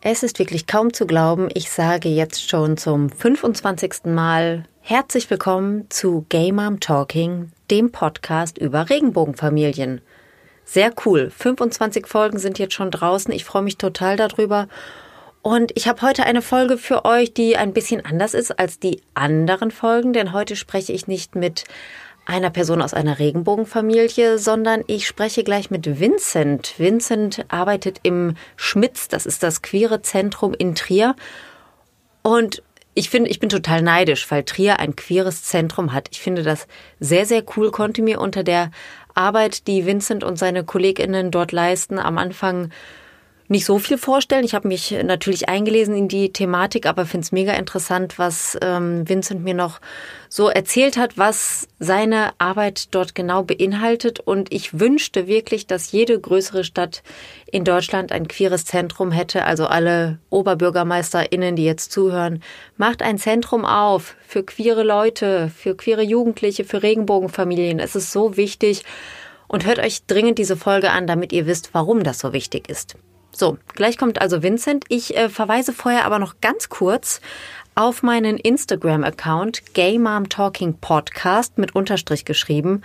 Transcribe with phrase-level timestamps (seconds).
[0.00, 4.04] Es ist wirklich kaum zu glauben, ich sage jetzt schon zum 25.
[4.04, 10.00] Mal herzlich willkommen zu Gay Mom Talking, dem Podcast über Regenbogenfamilien.
[10.64, 11.30] Sehr cool.
[11.36, 13.34] 25 Folgen sind jetzt schon draußen.
[13.34, 14.68] Ich freue mich total darüber.
[15.42, 19.02] Und ich habe heute eine Folge für euch, die ein bisschen anders ist als die
[19.14, 21.64] anderen Folgen, denn heute spreche ich nicht mit
[22.28, 26.74] einer Person aus einer Regenbogenfamilie, sondern ich spreche gleich mit Vincent.
[26.76, 31.16] Vincent arbeitet im Schmitz, das ist das queere Zentrum in Trier.
[32.22, 32.62] Und
[32.92, 36.08] ich finde, ich bin total neidisch, weil Trier ein queeres Zentrum hat.
[36.10, 36.66] Ich finde das
[37.00, 38.72] sehr, sehr cool, konnte mir unter der
[39.14, 42.70] Arbeit, die Vincent und seine KollegInnen dort leisten, am Anfang
[43.48, 44.44] nicht so viel vorstellen.
[44.44, 49.08] Ich habe mich natürlich eingelesen in die Thematik, aber finde es mega interessant, was ähm,
[49.08, 49.80] Vincent mir noch
[50.28, 54.20] so erzählt hat, was seine Arbeit dort genau beinhaltet.
[54.20, 57.02] Und ich wünschte wirklich, dass jede größere Stadt
[57.50, 59.44] in Deutschland ein queeres Zentrum hätte.
[59.44, 62.42] Also alle OberbürgermeisterInnen, die jetzt zuhören,
[62.76, 67.78] macht ein Zentrum auf für queere Leute, für queere Jugendliche, für Regenbogenfamilien.
[67.78, 68.84] Es ist so wichtig.
[69.50, 72.96] Und hört euch dringend diese Folge an, damit ihr wisst, warum das so wichtig ist.
[73.30, 74.84] So, gleich kommt also Vincent.
[74.88, 77.20] Ich äh, verweise vorher aber noch ganz kurz
[77.74, 82.82] auf meinen Instagram-Account Gay Mom Talking Podcast mit Unterstrich geschrieben.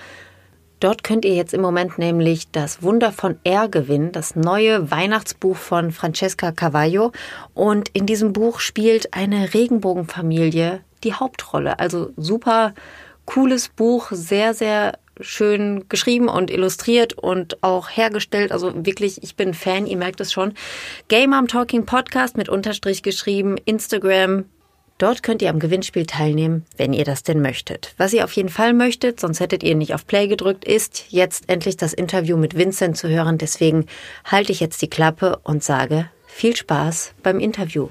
[0.80, 5.56] Dort könnt ihr jetzt im Moment nämlich das Wunder von R gewinnen, das neue Weihnachtsbuch
[5.56, 7.14] von Francesca Cavallo.
[7.54, 11.80] Und in diesem Buch spielt eine Regenbogenfamilie die Hauptrolle.
[11.80, 12.74] Also super
[13.26, 18.52] cooles Buch, sehr, sehr schön geschrieben und illustriert und auch hergestellt.
[18.52, 20.54] Also wirklich, ich bin Fan, ihr merkt es schon.
[21.08, 24.46] Game Mom Talking Podcast mit Unterstrich geschrieben, Instagram.
[24.98, 27.94] Dort könnt ihr am Gewinnspiel teilnehmen, wenn ihr das denn möchtet.
[27.98, 31.50] Was ihr auf jeden Fall möchtet, sonst hättet ihr nicht auf Play gedrückt, ist jetzt
[31.50, 33.38] endlich das Interview mit Vincent zu hören.
[33.38, 33.88] Deswegen
[34.24, 37.90] halte ich jetzt die Klappe und sage viel Spaß beim Interview.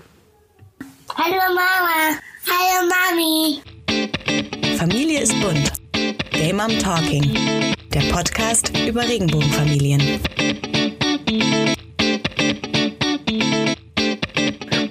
[1.15, 2.19] Hallo Mama.
[2.49, 4.77] Hallo Mami.
[4.79, 5.82] Familie ist bunt.
[6.03, 7.33] Gay Mom Talking,
[7.95, 10.01] der Podcast über Regenbogenfamilien.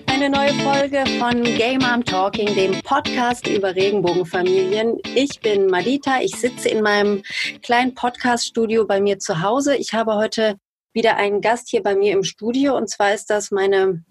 [0.08, 5.00] Eine neue Folge von Gay Mom Talking, dem Podcast über Regenbogenfamilien.
[5.14, 7.24] Ich bin Madita, ich sitze in meinem
[7.62, 9.76] kleinen Podcast-Studio bei mir zu Hause.
[9.76, 10.56] Ich habe heute
[10.94, 14.06] wieder einen Gast hier bei mir im Studio und zwar ist das meine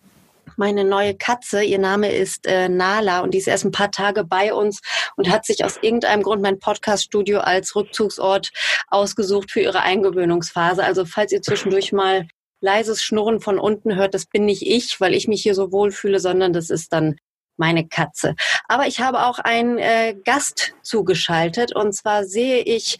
[0.56, 1.62] meine neue Katze.
[1.62, 4.80] Ihr Name ist äh, Nala und die ist erst ein paar Tage bei uns
[5.16, 8.50] und hat sich aus irgendeinem Grund mein Podcast-Studio als Rückzugsort
[8.88, 10.84] ausgesucht für ihre Eingewöhnungsphase.
[10.84, 12.26] Also falls ihr zwischendurch mal
[12.60, 16.20] leises Schnurren von unten hört, das bin nicht ich, weil ich mich hier so wohlfühle,
[16.20, 17.16] sondern das ist dann
[17.56, 18.34] meine Katze.
[18.68, 22.98] Aber ich habe auch einen äh, Gast zugeschaltet und zwar sehe ich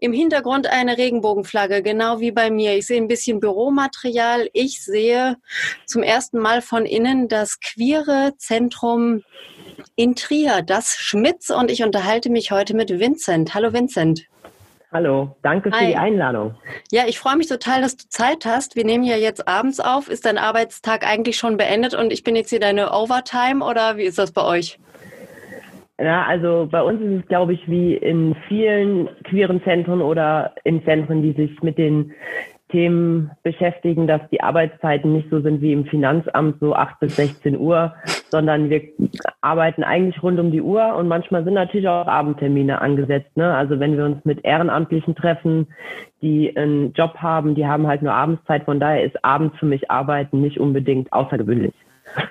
[0.00, 2.76] im Hintergrund eine Regenbogenflagge, genau wie bei mir.
[2.76, 4.48] Ich sehe ein bisschen Büromaterial.
[4.52, 5.36] Ich sehe
[5.86, 9.22] zum ersten Mal von innen das queere Zentrum
[9.96, 11.50] in Trier, das Schmitz.
[11.50, 13.54] Und ich unterhalte mich heute mit Vincent.
[13.54, 14.26] Hallo Vincent.
[14.90, 15.88] Hallo, danke für Hi.
[15.88, 16.54] die Einladung.
[16.90, 18.74] Ja, ich freue mich total, dass du Zeit hast.
[18.74, 20.08] Wir nehmen ja jetzt abends auf.
[20.08, 24.04] Ist dein Arbeitstag eigentlich schon beendet und ich bin jetzt hier deine Overtime oder wie
[24.04, 24.78] ist das bei euch?
[26.00, 30.84] Ja, also bei uns ist es, glaube ich, wie in vielen queeren Zentren oder in
[30.84, 32.12] Zentren, die sich mit den
[32.68, 37.58] Themen beschäftigen, dass die Arbeitszeiten nicht so sind wie im Finanzamt, so 8 bis 16
[37.58, 37.94] Uhr,
[38.30, 38.82] sondern wir
[39.40, 43.34] arbeiten eigentlich rund um die Uhr und manchmal sind natürlich auch Abendtermine angesetzt.
[43.36, 43.54] Ne?
[43.54, 45.66] Also wenn wir uns mit Ehrenamtlichen treffen,
[46.20, 49.90] die einen Job haben, die haben halt nur Abendszeit, von daher ist abends für mich
[49.90, 51.72] Arbeiten nicht unbedingt außergewöhnlich.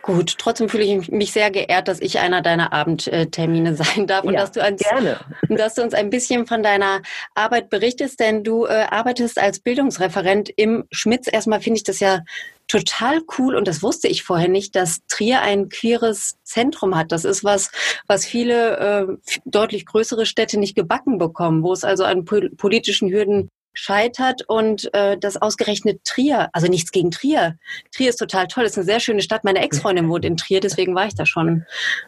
[0.01, 4.33] Gut, trotzdem fühle ich mich sehr geehrt, dass ich einer deiner Abendtermine sein darf und
[4.33, 5.19] ja, dass, du uns, gerne.
[5.49, 7.01] dass du uns ein bisschen von deiner
[7.35, 11.27] Arbeit berichtest, denn du äh, arbeitest als Bildungsreferent im Schmitz.
[11.31, 12.21] Erstmal finde ich das ja
[12.67, 17.11] total cool und das wusste ich vorher nicht, dass Trier ein queeres Zentrum hat.
[17.11, 17.71] Das ist was,
[18.07, 23.49] was viele äh, deutlich größere Städte nicht gebacken bekommen, wo es also an politischen Hürden
[23.77, 27.57] scheitert und äh, das ausgerechnet Trier, also nichts gegen Trier.
[27.95, 29.43] Trier ist total toll, ist eine sehr schöne Stadt.
[29.43, 31.65] Meine Ex-Freundin wohnt in Trier, deswegen war ich da schon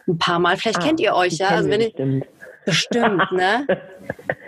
[0.08, 0.56] ein paar Mal.
[0.56, 1.48] Vielleicht ah, kennt ihr euch, ja.
[1.48, 2.26] Also wenn ich, bestimmt.
[2.64, 3.66] bestimmt, ne?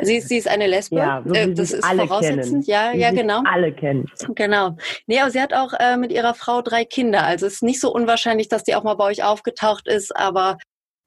[0.01, 0.97] Sie ist, sie ist eine Lesbe.
[0.97, 2.65] Ja, so äh, das ist alle voraussetzend.
[2.67, 2.93] Kennen.
[2.93, 3.43] Ja, ja, genau.
[3.45, 4.11] Alle kennen.
[4.35, 4.77] Genau.
[5.07, 7.25] Nee, aber sie hat auch äh, mit ihrer Frau drei Kinder.
[7.25, 10.59] Also es ist nicht so unwahrscheinlich, dass die auch mal bei euch aufgetaucht ist, aber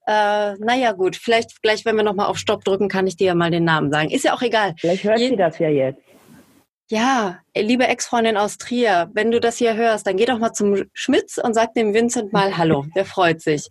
[0.08, 3.36] äh, naja, gut, vielleicht gleich, wenn wir nochmal auf Stopp drücken, kann ich dir ja
[3.36, 4.12] mal den Namen sagen.
[4.12, 4.76] Ist ja auch egal.
[4.80, 6.02] Vielleicht hört Je sie das ja jetzt.
[6.88, 10.84] Ja, liebe Ex-Freundin aus Trier, wenn du das hier hörst, dann geh doch mal zum
[10.94, 12.86] Schmitz und sag dem Vincent mal Hallo.
[12.96, 13.70] Der freut sich.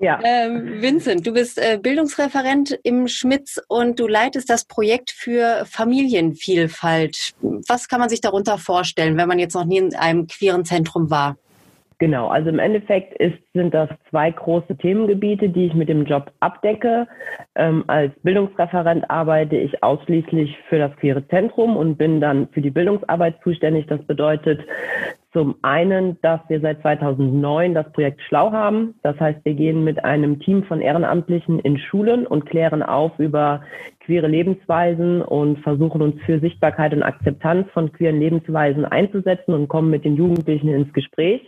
[0.00, 0.18] Ja.
[0.24, 7.34] Ähm, Vincent, du bist äh, Bildungsreferent im Schmitz und du leitest das Projekt für Familienvielfalt.
[7.68, 11.10] Was kann man sich darunter vorstellen, wenn man jetzt noch nie in einem queeren Zentrum
[11.10, 11.36] war?
[12.04, 16.30] Genau, also im Endeffekt ist, sind das zwei große Themengebiete, die ich mit dem Job
[16.40, 17.08] abdecke.
[17.54, 22.70] Ähm, als Bildungsreferent arbeite ich ausschließlich für das Queere Zentrum und bin dann für die
[22.70, 23.86] Bildungsarbeit zuständig.
[23.86, 24.60] Das bedeutet
[25.34, 28.94] zum einen, dass wir seit 2009 das Projekt Schlau haben.
[29.02, 33.62] Das heißt, wir gehen mit einem Team von Ehrenamtlichen in Schulen und klären auf über
[34.04, 39.90] queere Lebensweisen und versuchen uns für Sichtbarkeit und Akzeptanz von queeren Lebensweisen einzusetzen und kommen
[39.90, 41.42] mit den Jugendlichen ins Gespräch.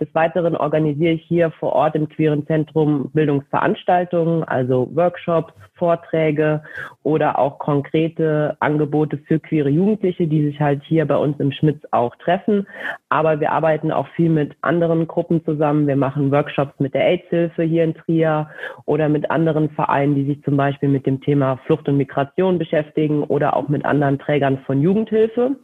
[0.00, 6.62] Des Weiteren organisiere ich hier vor Ort im Queeren Zentrum Bildungsveranstaltungen, also Workshops, Vorträge
[7.02, 11.82] oder auch konkrete Angebote für queere Jugendliche, die sich halt hier bei uns im Schmitz
[11.90, 12.66] auch treffen.
[13.14, 15.86] Aber wir arbeiten auch viel mit anderen Gruppen zusammen.
[15.86, 18.50] Wir machen Workshops mit der AIDS-Hilfe hier in Trier
[18.86, 23.22] oder mit anderen Vereinen, die sich zum Beispiel mit dem Thema Flucht und Migration beschäftigen
[23.22, 25.54] oder auch mit anderen Trägern von Jugendhilfe.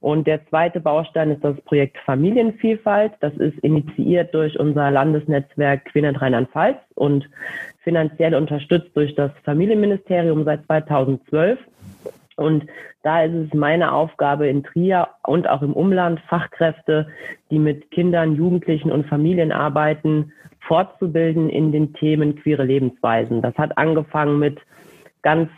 [0.00, 3.12] Und der zweite Baustein ist das Projekt Familienvielfalt.
[3.20, 7.30] Das ist initiiert durch unser Landesnetzwerk Queernet Rheinland-Pfalz und
[7.84, 11.56] finanziell unterstützt durch das Familienministerium seit 2012.
[12.40, 12.64] Und
[13.02, 17.06] da ist es meine Aufgabe in Trier und auch im Umland, Fachkräfte,
[17.50, 20.32] die mit Kindern, Jugendlichen und Familien arbeiten,
[20.66, 23.42] fortzubilden in den Themen queere Lebensweisen.
[23.42, 24.58] Das hat angefangen mit
[25.22, 25.50] ganz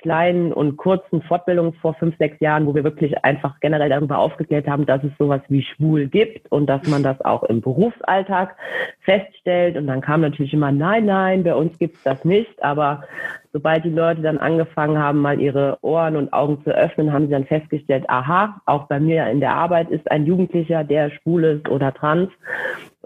[0.00, 4.68] kleinen und kurzen Fortbildungen vor fünf, sechs Jahren, wo wir wirklich einfach generell darüber aufgeklärt
[4.68, 8.56] haben, dass es sowas wie schwul gibt und dass man das auch im Berufsalltag
[9.00, 9.76] feststellt.
[9.76, 12.62] Und dann kam natürlich immer, nein, nein, bei uns gibt's das nicht.
[12.62, 13.04] Aber
[13.52, 17.32] sobald die Leute dann angefangen haben, mal ihre Ohren und Augen zu öffnen, haben sie
[17.32, 21.68] dann festgestellt, aha, auch bei mir in der Arbeit ist ein Jugendlicher, der schwul ist
[21.68, 22.30] oder trans.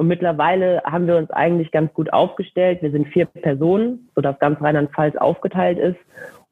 [0.02, 2.82] Und mittlerweile haben wir uns eigentlich ganz gut aufgestellt.
[2.82, 5.96] Wir sind vier Personen, sodass ganz Rheinland-Pfalz aufgeteilt ist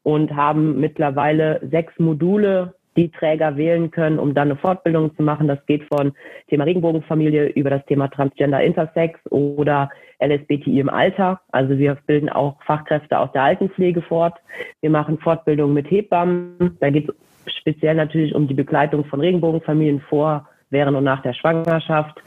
[0.03, 5.49] und haben mittlerweile sechs Module, die Träger wählen können, um dann eine Fortbildung zu machen.
[5.49, 6.13] Das geht von
[6.47, 9.89] Thema Regenbogenfamilie über das Thema Transgender Intersex oder
[10.23, 11.41] LSBTI im Alter.
[11.51, 14.35] Also wir bilden auch Fachkräfte aus der Altenpflege fort.
[14.79, 16.77] Wir machen Fortbildungen mit Hebammen.
[16.79, 21.33] Da geht es speziell natürlich um die Begleitung von Regenbogenfamilien vor, während und nach der
[21.33, 22.17] Schwangerschaft,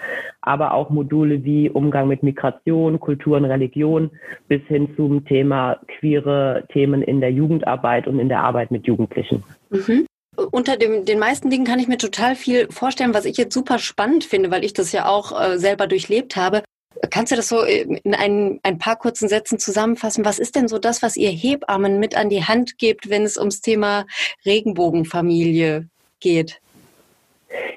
[0.46, 4.10] aber auch Module wie Umgang mit Migration, Kultur und Religion
[4.48, 9.42] bis hin zum Thema queere Themen in der Jugendarbeit und in der Arbeit mit Jugendlichen.
[9.70, 10.06] Mhm
[10.50, 13.78] unter dem, den meisten Dingen kann ich mir total viel vorstellen, was ich jetzt super
[13.78, 16.62] spannend finde, weil ich das ja auch äh, selber durchlebt habe.
[17.10, 20.24] Kannst du das so in ein, ein paar kurzen Sätzen zusammenfassen?
[20.24, 23.36] Was ist denn so das, was ihr Hebammen mit an die Hand gebt, wenn es
[23.36, 24.06] ums Thema
[24.46, 25.88] Regenbogenfamilie
[26.20, 26.60] geht?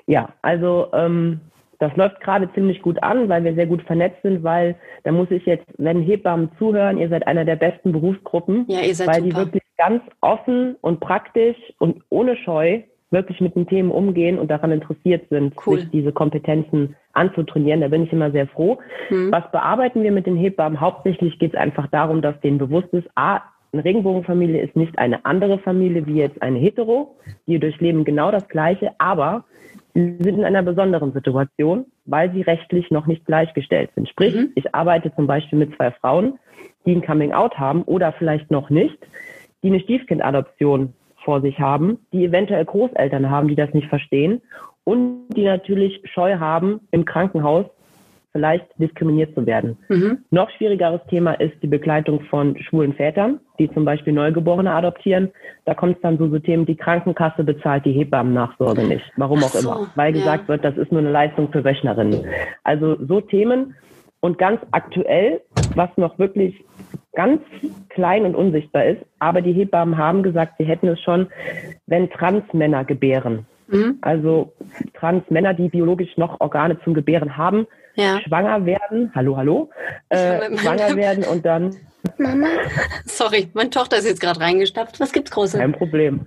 [0.05, 1.41] Ja, also ähm,
[1.79, 5.29] das läuft gerade ziemlich gut an, weil wir sehr gut vernetzt sind, weil da muss
[5.31, 9.21] ich jetzt, wenn Hebammen zuhören, ihr seid einer der besten Berufsgruppen, ja, weil super.
[9.21, 14.51] die wirklich ganz offen und praktisch und ohne Scheu wirklich mit den Themen umgehen und
[14.51, 15.79] daran interessiert sind, cool.
[15.79, 17.81] sich diese Kompetenzen anzutrainieren.
[17.81, 18.79] Da bin ich immer sehr froh.
[19.07, 19.31] Hm.
[19.31, 20.81] Was bearbeiten wir mit den Hebammen?
[20.81, 23.41] Hauptsächlich geht es einfach darum, dass denen bewusst ist, a,
[23.71, 27.15] eine Regenbogenfamilie ist nicht eine andere Familie wie jetzt eine Hetero.
[27.47, 29.45] Die durchleben genau das Gleiche, aber
[29.97, 34.07] Sie sind in einer besonderen Situation, weil sie rechtlich noch nicht gleichgestellt sind.
[34.07, 34.51] Sprich, mhm.
[34.53, 36.37] ich arbeite zum Beispiel mit zwei Frauen,
[36.85, 38.95] die ein Coming-out haben oder vielleicht noch nicht,
[39.63, 44.39] die eine Stiefkindadoption vor sich haben, die eventuell Großeltern haben, die das nicht verstehen
[44.83, 47.65] und die natürlich Scheu haben, im Krankenhaus
[48.37, 49.79] vielleicht diskriminiert zu werden.
[49.89, 50.19] Mhm.
[50.29, 55.31] Noch schwierigeres Thema ist die Begleitung von schwulen Vätern, die zum Beispiel Neugeborene adoptieren.
[55.65, 59.03] Da kommt es dann so so Themen, die Krankenkasse bezahlt die Hebammennachsorge nicht.
[59.15, 59.87] Warum auch so, immer.
[59.95, 60.19] Weil ja.
[60.19, 62.25] gesagt wird, das ist nur eine Leistung für Wöchnerinnen.
[62.63, 63.73] Also so Themen.
[64.19, 65.41] Und ganz aktuell,
[65.75, 66.63] was noch wirklich
[67.13, 67.41] ganz
[67.89, 71.27] klein und unsichtbar ist, aber die Hebammen haben gesagt, sie hätten es schon,
[71.87, 73.47] wenn Transmänner gebären.
[73.67, 73.97] Mhm.
[74.01, 74.53] Also
[74.93, 78.21] Transmänner, die biologisch noch Organe zum Gebären haben, ja.
[78.21, 79.69] schwanger werden, hallo, hallo,
[80.09, 81.75] äh, schwanger werden und dann.
[82.17, 82.47] Mama?
[83.05, 84.99] Sorry, meine Tochter ist jetzt gerade reingestapft.
[84.99, 85.59] Was gibt's Großes?
[85.59, 86.25] Kein Problem.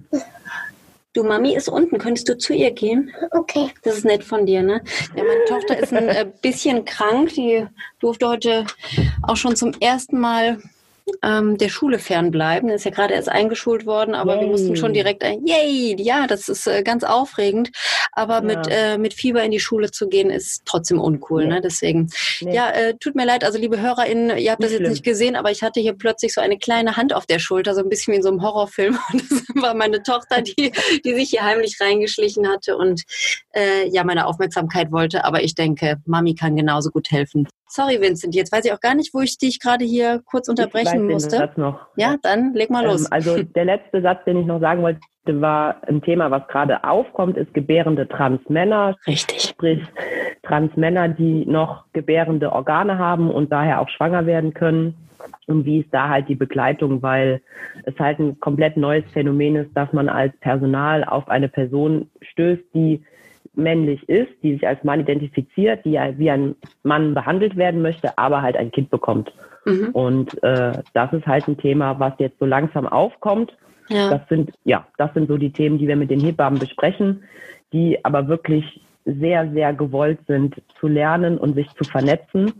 [1.13, 1.99] Du, Mami ist unten.
[1.99, 3.11] Könntest du zu ihr gehen?
[3.33, 3.71] Okay.
[3.83, 4.81] Das ist nett von dir, ne?
[5.17, 7.35] Ja, meine Tochter ist ein äh, bisschen krank.
[7.35, 7.67] Die
[7.99, 8.65] durfte heute
[9.23, 10.59] auch schon zum ersten Mal
[11.23, 12.71] ähm, der Schule fernbleiben.
[12.71, 14.43] ist ja gerade erst eingeschult worden, aber Yay.
[14.43, 17.71] wir mussten schon direkt ein Yay, ja, das ist äh, ganz aufregend.
[18.13, 18.41] Aber ja.
[18.41, 21.45] mit, äh, mit Fieber in die Schule zu gehen, ist trotzdem uncool.
[21.45, 21.55] Nee.
[21.55, 21.61] Ne?
[21.61, 22.55] Deswegen, nee.
[22.55, 24.91] ja, äh, tut mir leid, also liebe HörerInnen, ihr habt nicht das jetzt schlimm.
[24.91, 27.83] nicht gesehen, aber ich hatte hier plötzlich so eine kleine Hand auf der Schulter, so
[27.83, 28.99] ein bisschen wie in so einem Horrorfilm.
[29.13, 30.73] Und das war meine Tochter, die,
[31.05, 33.03] die sich hier heimlich reingeschlichen hatte und
[33.53, 35.25] äh, ja, meine Aufmerksamkeit wollte.
[35.25, 37.49] Aber ich denke, Mami kann genauso gut helfen.
[37.73, 40.89] Sorry, Vincent, jetzt weiß ich auch gar nicht, wo ich dich gerade hier kurz unterbrechen
[40.89, 41.31] ich weiß musste.
[41.31, 41.87] Den Satz noch.
[41.97, 43.03] Ja, dann leg mal los.
[43.03, 46.83] Ähm, also der letzte Satz, den ich noch sagen wollte, war ein Thema, was gerade
[46.83, 48.97] aufkommt, ist gebärende Transmänner.
[49.07, 49.43] Richtig.
[49.43, 49.81] Sprich,
[50.43, 54.97] Transmänner, die noch gebärende Organe haben und daher auch schwanger werden können.
[55.47, 57.41] Und wie ist da halt die Begleitung, weil
[57.85, 62.65] es halt ein komplett neues Phänomen ist, dass man als Personal auf eine Person stößt,
[62.75, 63.05] die
[63.61, 68.43] männlich ist, die sich als Mann identifiziert, die wie ein Mann behandelt werden möchte, aber
[68.43, 69.33] halt ein Kind bekommt.
[69.65, 69.91] Mhm.
[69.93, 73.57] Und äh, das ist halt ein Thema, was jetzt so langsam aufkommt.
[73.89, 74.11] Ja.
[74.11, 77.25] Das sind ja, das sind so die Themen, die wir mit den Hebammen besprechen,
[77.73, 82.53] die aber wirklich sehr, sehr gewollt sind zu lernen und sich zu vernetzen.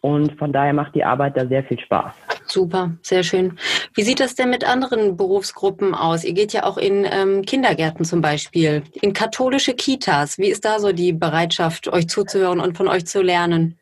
[0.00, 2.12] Und von daher macht die Arbeit da sehr viel Spaß.
[2.54, 3.58] Super, sehr schön.
[3.94, 6.24] Wie sieht das denn mit anderen Berufsgruppen aus?
[6.24, 10.38] Ihr geht ja auch in ähm, Kindergärten zum Beispiel, in katholische Kitas.
[10.38, 13.76] Wie ist da so die Bereitschaft, euch zuzuhören und von euch zu lernen?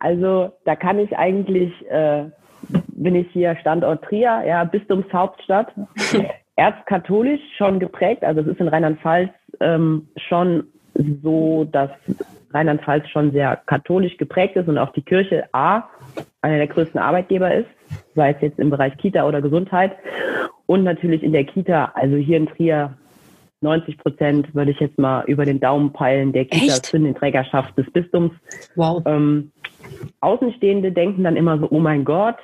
[0.00, 2.24] Also da kann ich eigentlich, äh,
[2.88, 5.72] bin ich hier Standort Trier, ja, Bistumshauptstadt,
[6.56, 8.22] erzkatholisch schon geprägt.
[8.22, 9.30] Also es ist in Rheinland-Pfalz
[9.60, 10.64] ähm, schon
[11.22, 11.90] so, dass
[12.52, 15.88] Rheinland-Pfalz schon sehr katholisch geprägt ist und auch die Kirche A
[16.42, 17.68] einer der größten Arbeitgeber ist,
[18.14, 19.96] sei es jetzt im Bereich Kita oder Gesundheit.
[20.66, 22.96] Und natürlich in der Kita, also hier in Trier,
[23.60, 27.76] 90 Prozent würde ich jetzt mal über den Daumen peilen, der Kitas sind in Trägerschaft
[27.76, 28.32] des Bistums.
[28.76, 29.02] Wow.
[29.04, 29.50] Ähm,
[30.20, 32.36] Außenstehende denken dann immer so, oh mein Gott,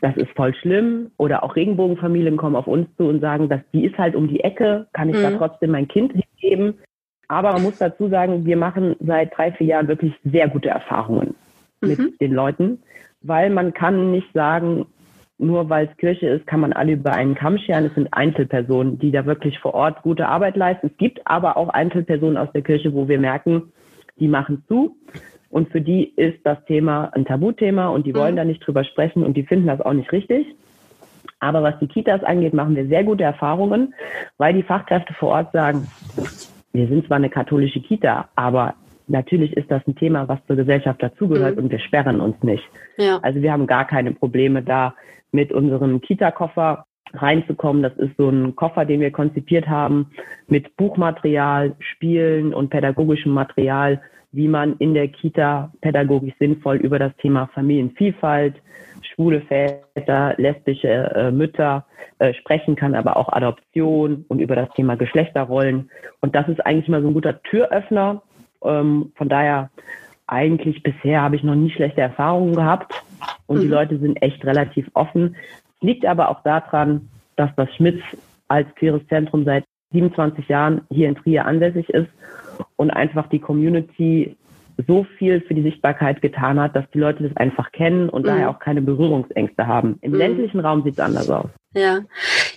[0.00, 1.10] das ist voll schlimm.
[1.16, 4.40] Oder auch Regenbogenfamilien kommen auf uns zu und sagen, dass die ist halt um die
[4.40, 5.22] Ecke, kann ich mhm.
[5.22, 6.78] da trotzdem mein Kind geben?
[7.28, 11.34] Aber man muss dazu sagen, wir machen seit drei, vier Jahren wirklich sehr gute Erfahrungen
[11.80, 11.88] mhm.
[11.88, 12.82] mit den Leuten,
[13.24, 14.86] weil man kann nicht sagen,
[15.38, 17.86] nur weil es Kirche ist, kann man alle über einen Kamm scheren.
[17.86, 20.86] Es sind Einzelpersonen, die da wirklich vor Ort gute Arbeit leisten.
[20.86, 23.72] Es gibt aber auch Einzelpersonen aus der Kirche, wo wir merken,
[24.20, 24.96] die machen zu.
[25.50, 28.16] Und für die ist das Thema ein Tabuthema und die mhm.
[28.16, 30.46] wollen da nicht drüber sprechen und die finden das auch nicht richtig.
[31.40, 33.94] Aber was die Kitas angeht, machen wir sehr gute Erfahrungen,
[34.38, 35.86] weil die Fachkräfte vor Ort sagen,
[36.72, 38.74] wir sind zwar eine katholische Kita, aber
[39.06, 41.64] natürlich ist das ein Thema, was zur Gesellschaft dazugehört mhm.
[41.64, 42.64] und wir sperren uns nicht.
[42.96, 43.18] Ja.
[43.22, 44.94] Also wir haben gar keine Probleme da
[45.32, 47.82] mit unserem Kita-Koffer reinzukommen.
[47.82, 50.10] Das ist so ein Koffer, den wir konzipiert haben
[50.48, 54.00] mit Buchmaterial, Spielen und pädagogischem Material,
[54.32, 58.56] wie man in der Kita pädagogisch sinnvoll über das Thema Familienvielfalt,
[59.02, 61.86] schwule Väter, lesbische äh, Mütter
[62.18, 65.90] äh, sprechen kann, aber auch Adoption und über das Thema Geschlechterrollen.
[66.20, 68.22] Und das ist eigentlich mal so ein guter Türöffner.
[68.64, 69.70] Ähm, von daher
[70.26, 72.94] eigentlich bisher habe ich noch nie schlechte Erfahrungen gehabt
[73.46, 73.62] und mhm.
[73.62, 75.36] die Leute sind echt relativ offen.
[75.80, 78.00] Liegt aber auch daran, dass das Schmitz
[78.48, 82.08] als queeres Zentrum seit 27 Jahren hier in Trier ansässig ist
[82.76, 84.36] und einfach die Community
[84.88, 88.28] so viel für die Sichtbarkeit getan hat, dass die Leute das einfach kennen und mhm.
[88.28, 89.98] daher auch keine Berührungsängste haben.
[90.00, 90.18] Im mhm.
[90.18, 91.50] ländlichen Raum sieht es anders aus.
[91.74, 92.00] Ja,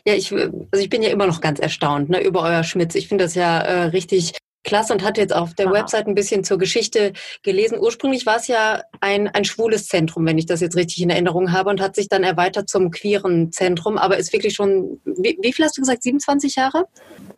[0.06, 2.96] ja, ich, also ich bin ja immer noch ganz erstaunt ne, über euer Schmitz.
[2.96, 5.74] Ich finde das ja äh, richtig klasse und hatte jetzt auf der Aha.
[5.74, 7.80] Website ein bisschen zur Geschichte gelesen.
[7.80, 11.52] Ursprünglich war es ja ein, ein schwules Zentrum, wenn ich das jetzt richtig in Erinnerung
[11.52, 15.54] habe, und hat sich dann erweitert zum queeren Zentrum, aber ist wirklich schon, wie, wie
[15.54, 16.86] viel hast du gesagt, 27 Jahre?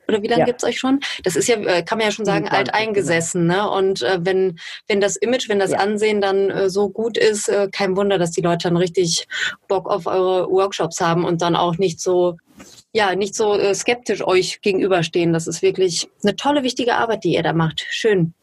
[0.08, 0.46] Oder wie lange ja.
[0.46, 1.00] gibt es euch schon?
[1.24, 3.46] Das ist ja, äh, kann man ja schon sagen, alt eingesessen.
[3.46, 3.70] Ne?
[3.70, 5.78] Und äh, wenn, wenn das Image, wenn das ja.
[5.78, 9.28] Ansehen dann äh, so gut ist, äh, kein Wunder, dass die Leute dann richtig
[9.68, 12.38] Bock auf eure Workshops haben und dann auch nicht so
[12.94, 15.34] ja, nicht so äh, skeptisch euch gegenüberstehen.
[15.34, 17.86] Das ist wirklich eine tolle, wichtige Arbeit, die ihr da macht.
[17.90, 18.34] Schön.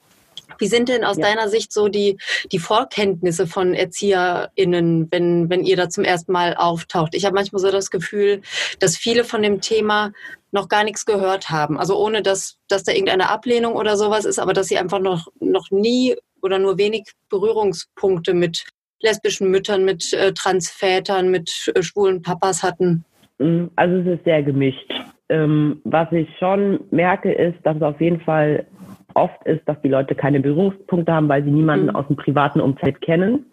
[0.58, 1.24] Wie sind denn aus ja.
[1.24, 2.18] deiner Sicht so die,
[2.52, 7.14] die Vorkenntnisse von ErzieherInnen, wenn, wenn ihr da zum ersten Mal auftaucht?
[7.14, 8.42] Ich habe manchmal so das Gefühl,
[8.78, 10.12] dass viele von dem Thema
[10.52, 11.78] noch gar nichts gehört haben.
[11.78, 15.26] Also ohne, dass, dass da irgendeine Ablehnung oder sowas ist, aber dass sie einfach noch,
[15.40, 18.64] noch nie oder nur wenig Berührungspunkte mit
[19.00, 23.04] lesbischen Müttern, mit äh, Transvätern, mit äh, schwulen Papas hatten.
[23.38, 24.92] Mm, also es ist sehr gemischt.
[25.28, 28.66] Ähm, was ich schon merke, ist, dass es auf jeden Fall
[29.14, 31.96] oft ist, dass die Leute keine Berührungspunkte haben, weil sie niemanden mhm.
[31.96, 33.46] aus dem privaten Umfeld kennen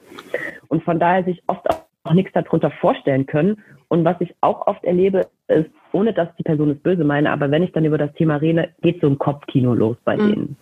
[0.67, 1.65] und von daher sich oft
[2.03, 3.63] auch nichts darunter vorstellen können.
[3.87, 7.49] Und was ich auch oft erlebe, ist, ohne dass die Person es böse meine, aber
[7.49, 10.29] wenn ich dann über das Thema rede, geht so ein Kopfkino los bei mhm.
[10.29, 10.57] denen.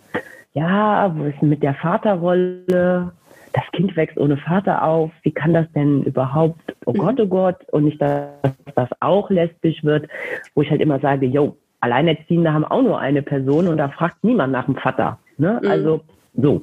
[0.54, 3.12] Ja, wo ist denn mit der Vaterrolle?
[3.52, 7.56] Das Kind wächst ohne Vater auf, wie kann das denn überhaupt, oh Gott, oh Gott,
[7.70, 8.30] und nicht, dass
[8.74, 10.08] das auch lesbisch wird,
[10.54, 14.22] wo ich halt immer sage, yo, Alleinerziehende haben auch nur eine Person und da fragt
[14.22, 15.18] niemand nach dem Vater.
[15.36, 15.60] Ne?
[15.62, 15.68] Mhm.
[15.68, 16.00] Also
[16.34, 16.62] so.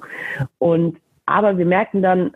[0.57, 2.31] Und aber wir merken dann,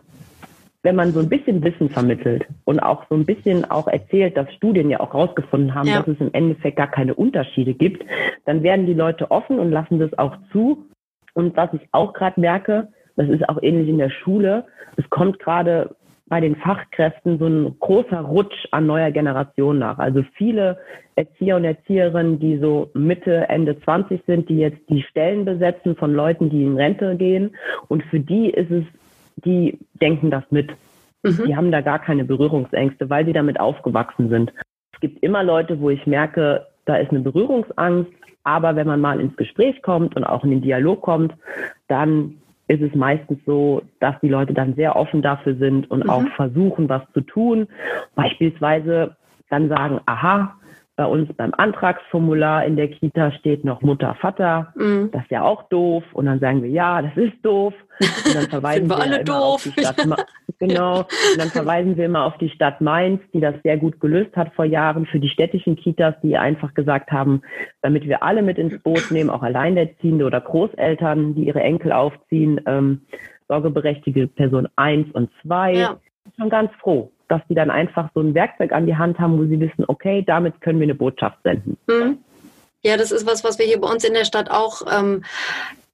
[0.82, 4.52] wenn man so ein bisschen Wissen vermittelt und auch so ein bisschen auch erzählt, dass
[4.52, 5.98] Studien ja auch rausgefunden haben, ja.
[5.98, 8.04] dass es im Endeffekt gar keine Unterschiede gibt,
[8.44, 10.84] dann werden die Leute offen und lassen das auch zu.
[11.32, 14.64] Und was ich auch gerade merke, das ist auch ähnlich in der Schule.
[14.96, 15.94] Es kommt gerade
[16.26, 19.98] bei den Fachkräften so ein großer Rutsch an neuer Generation nach.
[19.98, 20.78] Also viele
[21.16, 26.14] Erzieher und Erzieherinnen, die so Mitte, Ende 20 sind, die jetzt die Stellen besetzen von
[26.14, 27.54] Leuten, die in Rente gehen.
[27.88, 28.84] Und für die ist es,
[29.44, 30.70] die denken das mit.
[31.22, 31.44] Mhm.
[31.46, 34.52] Die haben da gar keine Berührungsängste, weil sie damit aufgewachsen sind.
[34.92, 38.10] Es gibt immer Leute, wo ich merke, da ist eine Berührungsangst,
[38.44, 41.34] aber wenn man mal ins Gespräch kommt und auch in den Dialog kommt,
[41.88, 46.10] dann ist es meistens so, dass die Leute dann sehr offen dafür sind und mhm.
[46.10, 47.68] auch versuchen, was zu tun.
[48.14, 49.16] Beispielsweise
[49.50, 50.56] dann sagen, aha,
[50.96, 54.72] bei uns beim Antragsformular in der Kita steht noch Mutter, Vater.
[54.76, 55.10] Mhm.
[55.12, 56.04] Das ist ja auch doof.
[56.12, 57.74] Und dann sagen wir, ja, das ist doof.
[57.98, 59.36] Und dann verweisen wir, wir alle doof.
[59.36, 60.06] auf die Stadt.
[60.06, 60.16] Ma
[60.60, 60.98] genau.
[61.00, 64.54] Und dann verweisen wir immer auf die Stadt Mainz, die das sehr gut gelöst hat
[64.54, 67.42] vor Jahren für die städtischen Kitas, die einfach gesagt haben,
[67.82, 72.60] damit wir alle mit ins Boot nehmen, auch Alleinerziehende oder Großeltern, die ihre Enkel aufziehen,
[72.66, 73.02] ähm,
[73.48, 75.74] sorgeberechtigte Person eins und zwei.
[75.74, 75.98] Ja.
[76.36, 79.44] Schon ganz froh dass die dann einfach so ein Werkzeug an die Hand haben, wo
[79.44, 81.76] sie wissen, okay, damit können wir eine Botschaft senden.
[81.86, 82.18] Mhm.
[82.82, 85.24] Ja, das ist was, was wir hier bei uns in der Stadt auch ähm,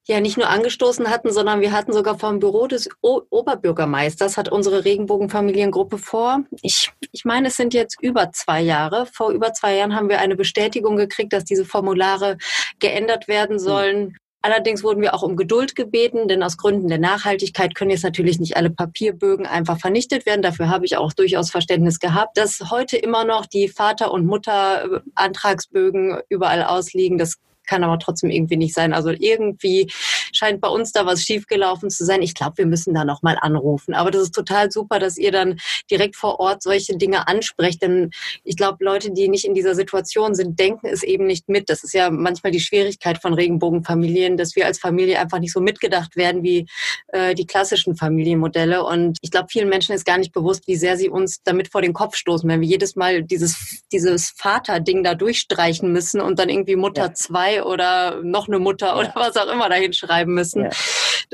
[0.06, 4.50] ja nicht nur angestoßen hatten, sondern wir hatten sogar vom Büro des o Oberbürgermeisters hat
[4.50, 6.40] unsere Regenbogenfamiliengruppe vor.
[6.62, 9.06] Ich, ich meine, es sind jetzt über zwei Jahre.
[9.06, 12.38] Vor über zwei Jahren haben wir eine Bestätigung gekriegt, dass diese Formulare
[12.80, 14.16] geändert werden sollen.
[14.42, 18.40] Allerdings wurden wir auch um Geduld gebeten, denn aus Gründen der Nachhaltigkeit können jetzt natürlich
[18.40, 20.40] nicht alle Papierbögen einfach vernichtet werden.
[20.40, 26.20] Dafür habe ich auch durchaus Verständnis gehabt, dass heute immer noch die Vater- und Mutter-Antragsbögen
[26.30, 27.18] überall ausliegen.
[27.18, 27.36] Das
[27.70, 28.92] kann aber trotzdem irgendwie nicht sein.
[28.92, 29.90] Also irgendwie
[30.32, 32.20] scheint bei uns da was schiefgelaufen zu sein.
[32.20, 33.94] Ich glaube, wir müssen da nochmal anrufen.
[33.94, 37.80] Aber das ist total super, dass ihr dann direkt vor Ort solche Dinge ansprecht.
[37.80, 38.10] Denn
[38.42, 41.70] ich glaube, Leute, die nicht in dieser Situation sind, denken es eben nicht mit.
[41.70, 45.60] Das ist ja manchmal die Schwierigkeit von Regenbogenfamilien, dass wir als Familie einfach nicht so
[45.60, 46.66] mitgedacht werden wie
[47.08, 48.84] äh, die klassischen Familienmodelle.
[48.84, 51.82] Und ich glaube, vielen Menschen ist gar nicht bewusst, wie sehr sie uns damit vor
[51.82, 56.48] den Kopf stoßen, wenn wir jedes Mal dieses, dieses Vater-Ding da durchstreichen müssen und dann
[56.48, 58.98] irgendwie Mutter 2 oder noch eine Mutter ja.
[58.98, 60.64] oder was auch immer dahin schreiben müssen.
[60.64, 60.70] Ja.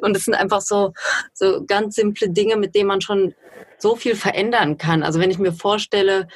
[0.03, 0.93] Und es sind einfach so,
[1.33, 3.35] so ganz simple Dinge, mit denen man schon
[3.79, 5.03] so viel verändern kann.
[5.03, 6.29] Also wenn ich mir vorstelle,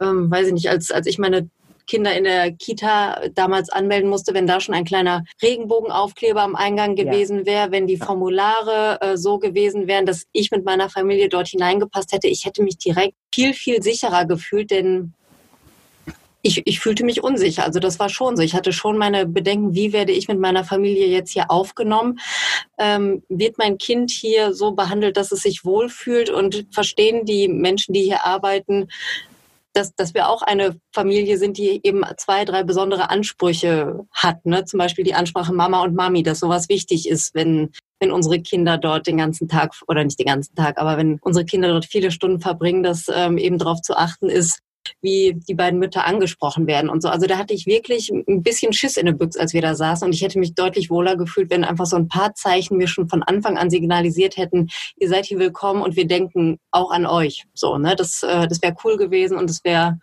[0.00, 1.48] ähm, weiß ich nicht, als, als ich meine
[1.88, 6.94] Kinder in der Kita damals anmelden musste, wenn da schon ein kleiner Regenbogenaufkleber am Eingang
[6.94, 7.46] gewesen ja.
[7.46, 12.12] wäre, wenn die Formulare äh, so gewesen wären, dass ich mit meiner Familie dort hineingepasst
[12.12, 15.14] hätte, ich hätte mich direkt viel, viel sicherer gefühlt, denn
[16.42, 17.64] ich, ich fühlte mich unsicher.
[17.64, 18.42] Also das war schon so.
[18.42, 22.20] Ich hatte schon meine Bedenken, wie werde ich mit meiner Familie jetzt hier aufgenommen?
[22.78, 27.92] Ähm, wird mein Kind hier so behandelt, dass es sich wohlfühlt und verstehen die Menschen,
[27.92, 28.88] die hier arbeiten,
[29.72, 34.44] dass, dass wir auch eine Familie sind, die eben zwei, drei besondere Ansprüche hat.
[34.46, 34.64] Ne?
[34.64, 37.70] Zum Beispiel die Ansprache Mama und Mami, dass sowas wichtig ist, wenn,
[38.00, 41.44] wenn unsere Kinder dort den ganzen Tag, oder nicht den ganzen Tag, aber wenn unsere
[41.44, 44.60] Kinder dort viele Stunden verbringen, dass ähm, eben darauf zu achten ist,
[45.00, 47.08] wie die beiden Mütter angesprochen werden und so.
[47.08, 50.06] Also da hatte ich wirklich ein bisschen Schiss in der Büchse, als wir da saßen.
[50.06, 53.08] Und ich hätte mich deutlich wohler gefühlt, wenn einfach so ein paar Zeichen mir schon
[53.08, 57.44] von Anfang an signalisiert hätten, ihr seid hier willkommen und wir denken auch an euch.
[57.54, 57.96] So, ne?
[57.96, 59.98] Das, äh, das wäre cool gewesen und das wäre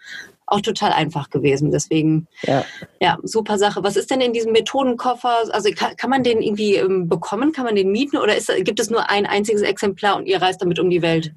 [0.48, 1.72] auch total einfach gewesen.
[1.72, 2.64] Deswegen, ja.
[3.02, 3.84] ja, super Sache.
[3.84, 5.52] Was ist denn in diesem Methodenkoffer?
[5.52, 7.52] Also kann, kann man den irgendwie ähm, bekommen?
[7.52, 8.18] Kann man den mieten?
[8.18, 11.34] Oder ist, gibt es nur ein einziges Exemplar und ihr reist damit um die Welt?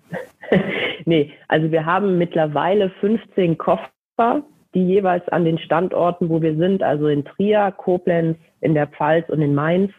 [1.08, 4.42] Nee, also wir haben mittlerweile 15 Koffer,
[4.74, 9.26] die jeweils an den Standorten, wo wir sind, also in Trier, Koblenz, in der Pfalz
[9.30, 9.90] und in Mainz,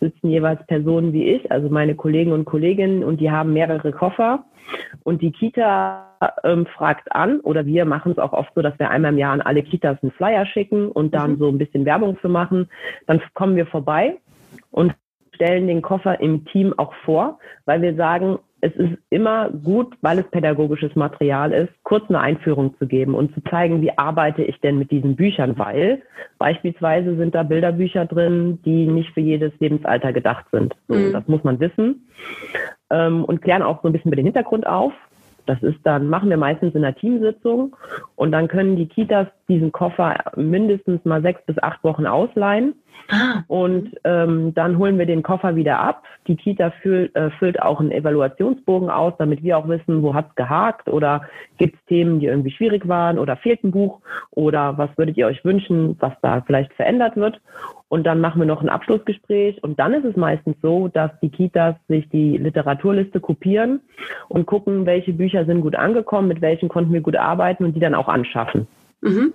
[0.00, 4.44] sitzen jeweils Personen wie ich, also meine Kollegen und Kolleginnen, und die haben mehrere Koffer.
[5.04, 8.90] Und die Kita ähm, fragt an, oder wir machen es auch oft so, dass wir
[8.90, 11.38] einmal im Jahr an alle Kitas einen Flyer schicken und dann mhm.
[11.38, 12.68] so ein bisschen Werbung für machen.
[13.06, 14.16] Dann kommen wir vorbei
[14.72, 14.96] und
[15.32, 20.18] stellen den Koffer im Team auch vor, weil wir sagen, es ist immer gut, weil
[20.18, 24.60] es pädagogisches Material ist, kurz eine Einführung zu geben und zu zeigen, wie arbeite ich
[24.60, 26.02] denn mit diesen Büchern, weil
[26.38, 30.74] beispielsweise sind da Bilderbücher drin, die nicht für jedes Lebensalter gedacht sind.
[30.88, 31.12] So, mhm.
[31.12, 32.06] Das muss man wissen
[32.90, 34.92] ähm, und klären auch so ein bisschen über den Hintergrund auf.
[35.46, 37.74] Das ist dann, machen wir meistens in einer Teamsitzung
[38.14, 42.74] und dann können die Kitas diesen Koffer mindestens mal sechs bis acht Wochen ausleihen.
[43.08, 43.42] Ah.
[43.48, 46.04] Und ähm, dann holen wir den Koffer wieder ab.
[46.26, 50.34] Die Kita füllt, äh, füllt auch einen Evaluationsbogen aus, damit wir auch wissen, wo hat's
[50.36, 51.22] gehakt oder
[51.58, 55.26] gibt es Themen, die irgendwie schwierig waren oder fehlt ein Buch oder was würdet ihr
[55.26, 57.40] euch wünschen, was da vielleicht verändert wird.
[57.88, 59.62] Und dann machen wir noch ein Abschlussgespräch.
[59.64, 63.80] Und dann ist es meistens so, dass die Kitas sich die Literaturliste kopieren
[64.28, 67.80] und gucken, welche Bücher sind gut angekommen, mit welchen konnten wir gut arbeiten und die
[67.80, 68.68] dann auch anschaffen.
[69.00, 69.32] Mhm.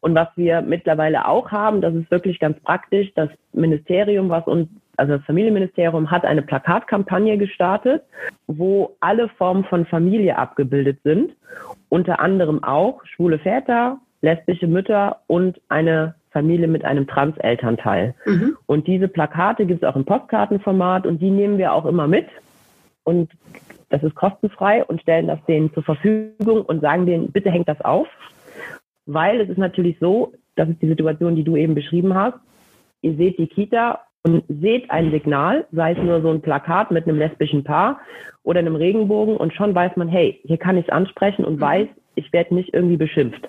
[0.00, 4.68] Und was wir mittlerweile auch haben, das ist wirklich ganz praktisch, das Ministerium, was uns
[5.00, 8.02] also das Familienministerium hat eine Plakatkampagne gestartet,
[8.46, 11.32] wo alle Formen von Familie abgebildet sind,
[11.88, 18.14] unter anderem auch schwule Väter, lesbische Mütter und eine Familie mit einem Trans-Elternteil.
[18.26, 18.58] Mhm.
[18.66, 22.26] Und diese Plakate gibt es auch im Postkartenformat und die nehmen wir auch immer mit.
[23.02, 23.30] Und
[23.88, 27.80] das ist kostenfrei und stellen das denen zur Verfügung und sagen denen, bitte hängt das
[27.80, 28.06] auf.
[29.12, 32.38] Weil es ist natürlich so, das ist die Situation, die du eben beschrieben hast.
[33.02, 37.08] Ihr seht die Kita und seht ein Signal, sei es nur so ein Plakat mit
[37.08, 38.00] einem lesbischen Paar
[38.44, 41.60] oder einem Regenbogen und schon weiß man, hey, hier kann ich es ansprechen und mhm.
[41.60, 43.48] weiß, ich werde nicht irgendwie beschimpft.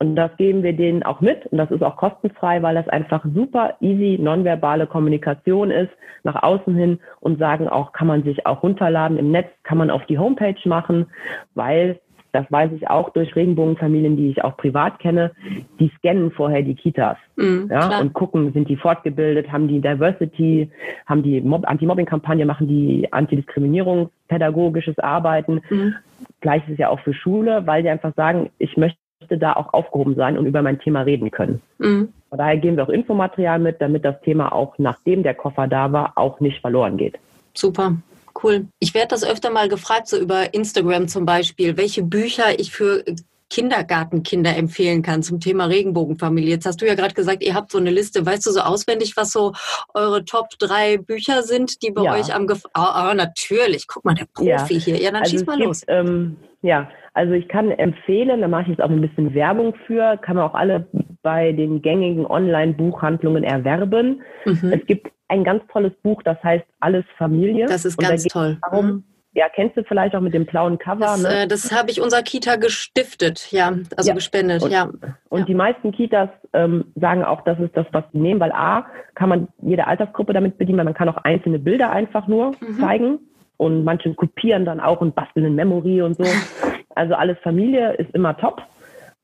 [0.00, 3.24] Und das geben wir denen auch mit und das ist auch kostenfrei, weil das einfach
[3.34, 5.90] super easy nonverbale Kommunikation ist
[6.22, 9.90] nach außen hin und sagen auch, kann man sich auch runterladen im Netz, kann man
[9.90, 11.06] auf die Homepage machen,
[11.54, 11.98] weil
[12.32, 15.32] das weiß ich auch durch Regenbogenfamilien, die ich auch privat kenne,
[15.78, 20.70] die scannen vorher die Kitas mhm, ja, und gucken, sind die fortgebildet, haben die Diversity,
[21.06, 25.60] haben die Anti-Mobbing-Kampagne, machen die Antidiskriminierungspädagogisches Arbeiten.
[25.70, 25.94] Mhm.
[26.40, 28.98] Gleich ist es ja auch für Schule, weil die einfach sagen, ich möchte
[29.38, 31.60] da auch aufgehoben sein und über mein Thema reden können.
[31.78, 32.08] Mhm.
[32.28, 35.92] Von daher geben wir auch Infomaterial mit, damit das Thema auch nachdem der Koffer da
[35.92, 37.18] war, auch nicht verloren geht.
[37.54, 37.96] Super.
[38.40, 38.68] Cool.
[38.78, 43.04] Ich werde das öfter mal gefragt, so über Instagram zum Beispiel, welche Bücher ich für
[43.50, 46.50] Kindergartenkinder empfehlen kann zum Thema Regenbogenfamilie.
[46.50, 48.24] Jetzt hast du ja gerade gesagt, ihr habt so eine Liste.
[48.24, 49.54] Weißt du so auswendig, was so
[49.94, 52.12] eure Top drei Bücher sind, die bei ja.
[52.12, 53.86] euch am Gef oh, oh, natürlich.
[53.86, 54.80] Guck mal, der Profi ja.
[54.80, 55.00] hier.
[55.00, 55.82] Ja, dann also schieß mal gibt, los.
[55.88, 60.16] Ähm, ja, also ich kann empfehlen, da mache ich jetzt auch ein bisschen Werbung für,
[60.18, 60.86] kann man auch alle
[61.22, 64.22] bei den gängigen Online-Buchhandlungen erwerben.
[64.44, 64.72] Mhm.
[64.72, 67.66] Es gibt ein ganz tolles Buch, das heißt Alles Familie.
[67.66, 68.58] Das ist ganz da toll.
[68.62, 69.04] Darum, mhm.
[69.32, 71.00] Ja, kennst du vielleicht auch mit dem blauen Cover?
[71.00, 71.42] Das, ne?
[71.42, 74.14] äh, das habe ich unserer Kita gestiftet, ja, also ja.
[74.14, 74.88] gespendet, und, ja.
[75.28, 75.44] Und ja.
[75.44, 79.28] die meisten Kitas ähm, sagen auch, das ist das, was sie nehmen, weil A, kann
[79.28, 82.80] man jede Altersgruppe damit bedienen, weil man kann auch einzelne Bilder einfach nur mhm.
[82.80, 83.18] zeigen
[83.58, 86.24] und manche kopieren dann auch und basteln in Memory und so.
[86.94, 88.62] Also alles Familie ist immer top.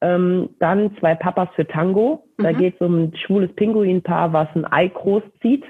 [0.01, 2.25] Ähm, dann zwei Papas für Tango.
[2.37, 2.59] Da mhm.
[2.59, 5.65] geht es um ein schwules Pinguinpaar, was ein Ei großzieht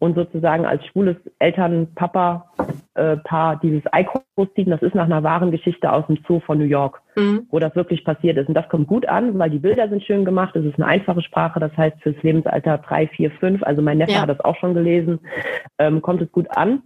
[0.00, 4.66] und sozusagen als schwules Eltern-Papa-Paar äh, dieses Ei großzieht.
[4.66, 7.46] Und das ist nach einer wahren Geschichte aus dem Zoo von New York, mhm.
[7.50, 8.48] wo das wirklich passiert ist.
[8.48, 10.56] Und das kommt gut an, weil die Bilder sind schön gemacht.
[10.56, 13.62] Es ist eine einfache Sprache, das heißt fürs Lebensalter drei, vier, fünf.
[13.62, 14.22] Also mein Neffe ja.
[14.22, 15.20] hat das auch schon gelesen.
[15.78, 16.82] Ähm, kommt es gut an.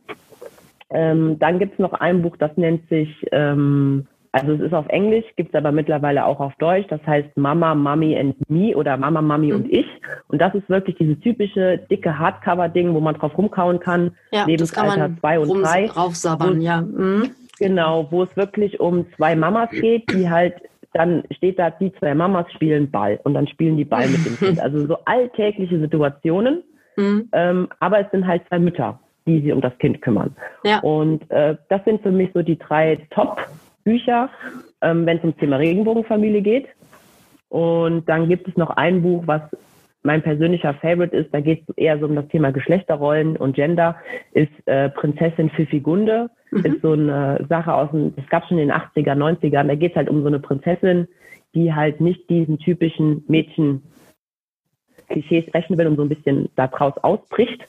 [0.91, 4.89] Ähm, dann gibt es noch ein Buch, das nennt sich, ähm, also es ist auf
[4.89, 6.89] Englisch, gibt es aber mittlerweile auch auf Deutsch.
[6.89, 9.55] Das heißt Mama, Mami and Me oder Mama, Mami mhm.
[9.55, 9.87] und ich.
[10.27, 14.11] Und das ist wirklich dieses typische dicke Hardcover-Ding, wo man drauf rumkauen kann.
[14.33, 15.87] Ja, Lebensalter zwei und drei.
[15.87, 16.81] Draufsabbern, ja.
[16.81, 17.31] Mhm.
[17.61, 20.55] Genau, wo es wirklich um zwei Mamas geht, die halt
[20.95, 24.37] dann steht da, die zwei Mamas spielen Ball und dann spielen die Ball mit dem
[24.37, 24.61] Kind.
[24.61, 26.65] Also so alltägliche Situationen,
[26.97, 27.29] mhm.
[27.33, 30.37] ähm, aber es sind halt zwei Mütter die sich um das Kind kümmern.
[30.65, 30.81] Ja.
[30.81, 32.99] Und äh, das sind für mich so die drei
[33.85, 34.31] Top-Bücher,
[34.81, 36.67] ähm, wenn es ums Thema Regenbogenfamilie geht.
[37.49, 39.43] Und dann gibt es noch ein Buch, was
[40.03, 43.97] mein persönlicher Favorite ist, da geht es eher so um das Thema Geschlechterrollen und Gender,
[44.33, 46.29] ist äh, Prinzessin Fifi Gunde.
[46.51, 46.65] Mhm.
[46.65, 49.93] Ist so eine Sache aus dem, das gab schon in den 80er, 90ern, da geht
[49.93, 51.09] es halt um so eine Prinzessin,
[51.55, 53.83] die halt nicht diesen typischen Mädchen
[55.09, 57.67] Klischees rechnen will und so ein bisschen daraus ausbricht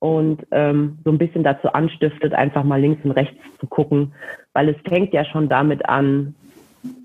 [0.00, 4.12] und ähm, so ein bisschen dazu anstiftet, einfach mal links und rechts zu gucken,
[4.52, 6.34] weil es fängt ja schon damit an,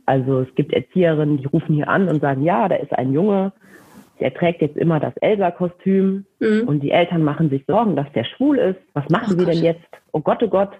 [0.05, 3.51] also es gibt Erzieherinnen, die rufen hier an und sagen, ja, da ist ein Junge,
[4.19, 6.63] der trägt jetzt immer das Elsa-Kostüm mhm.
[6.67, 8.79] und die Eltern machen sich Sorgen, dass der schwul ist.
[8.93, 9.81] Was machen oh sie denn jetzt?
[10.11, 10.71] Oh Gott, oh Gott.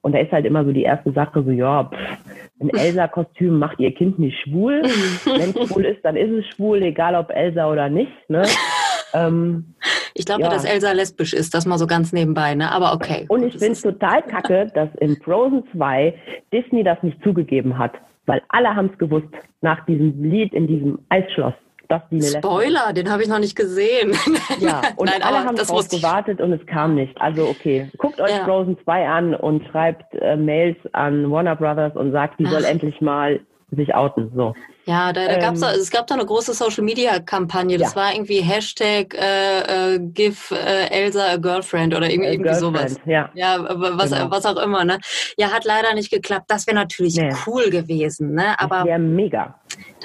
[0.00, 2.18] Und da ist halt immer so die erste Sache so, ja, pff,
[2.60, 4.82] ein Elsa-Kostüm macht ihr Kind nicht schwul.
[5.24, 8.12] Wenn es schwul ist, dann ist es schwul, egal ob Elsa oder nicht.
[8.28, 8.42] Ne?
[9.14, 9.74] ähm,
[10.14, 10.48] ich glaube, ja.
[10.48, 12.70] dass Elsa lesbisch ist, das mal so ganz nebenbei, ne?
[12.72, 13.26] Aber okay.
[13.28, 16.14] Und ich finde es total kacke, dass in Frozen 2
[16.52, 17.92] Disney das nicht zugegeben hat.
[18.26, 19.28] Weil alle haben es gewusst
[19.60, 21.54] nach diesem Lied in diesem Eisschloss.
[21.88, 24.12] Dass die eine Spoiler, den habe ich noch nicht gesehen.
[24.60, 27.20] Ja, und Nein, alle haben darauf gewartet und es kam nicht.
[27.20, 28.44] Also okay, guckt euch ja.
[28.44, 32.52] Frozen 2 an und schreibt äh, Mails an Warner Brothers und sagt, die Ach.
[32.52, 33.40] soll endlich mal
[33.72, 34.30] sich outen.
[34.36, 34.54] So.
[34.90, 37.78] Ja, da, da ähm, gab's da, es gab da eine große Social Media Kampagne.
[37.78, 37.96] Das ja.
[37.96, 42.96] war irgendwie Hashtag äh, äh, Give äh, Elsa a Girlfriend oder irgendwie, irgendwie sowas.
[43.06, 44.32] Ja, ja was, genau.
[44.32, 44.84] was auch immer.
[44.84, 44.98] Ne?
[45.36, 46.46] Ja, hat leider nicht geklappt.
[46.48, 47.32] Das wäre natürlich nee.
[47.46, 48.34] cool gewesen.
[48.34, 48.58] Ne?
[48.58, 49.54] Aber das wäre mega.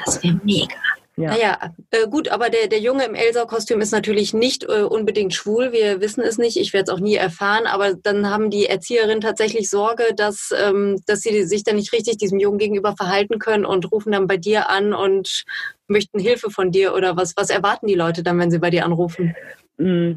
[0.06, 0.76] Das wäre mega.
[1.18, 1.30] Ja.
[1.30, 1.58] Naja,
[1.92, 5.72] äh, gut, aber der, der Junge im Elsa-Kostüm ist natürlich nicht äh, unbedingt schwul.
[5.72, 6.58] Wir wissen es nicht.
[6.58, 7.68] Ich werde es auch nie erfahren.
[7.68, 12.18] Aber dann haben die Erzieherinnen tatsächlich Sorge, dass, ähm, dass sie sich dann nicht richtig
[12.18, 15.46] diesem Jungen gegenüber verhalten können und rufen dann bei dir an und
[15.88, 17.38] möchten Hilfe von dir oder was?
[17.38, 19.34] Was erwarten die Leute dann, wenn sie bei dir anrufen?
[19.78, 20.14] Mm,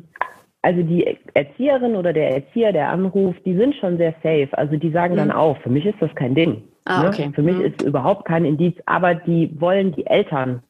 [0.63, 4.49] also die Erzieherin oder der Erzieher, der anruft, die sind schon sehr safe.
[4.53, 5.35] Also die sagen dann Mhm.
[5.35, 6.65] auch, für mich ist das kein Ding.
[6.87, 7.09] Ah, ne?
[7.09, 7.31] okay.
[7.35, 7.65] Für mich Mhm.
[7.67, 10.63] ist überhaupt kein Indiz, aber die wollen die Eltern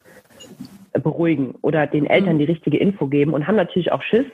[0.93, 2.39] beruhigen oder den Eltern Mhm.
[2.41, 4.27] die richtige Info geben und haben natürlich auch Schiss,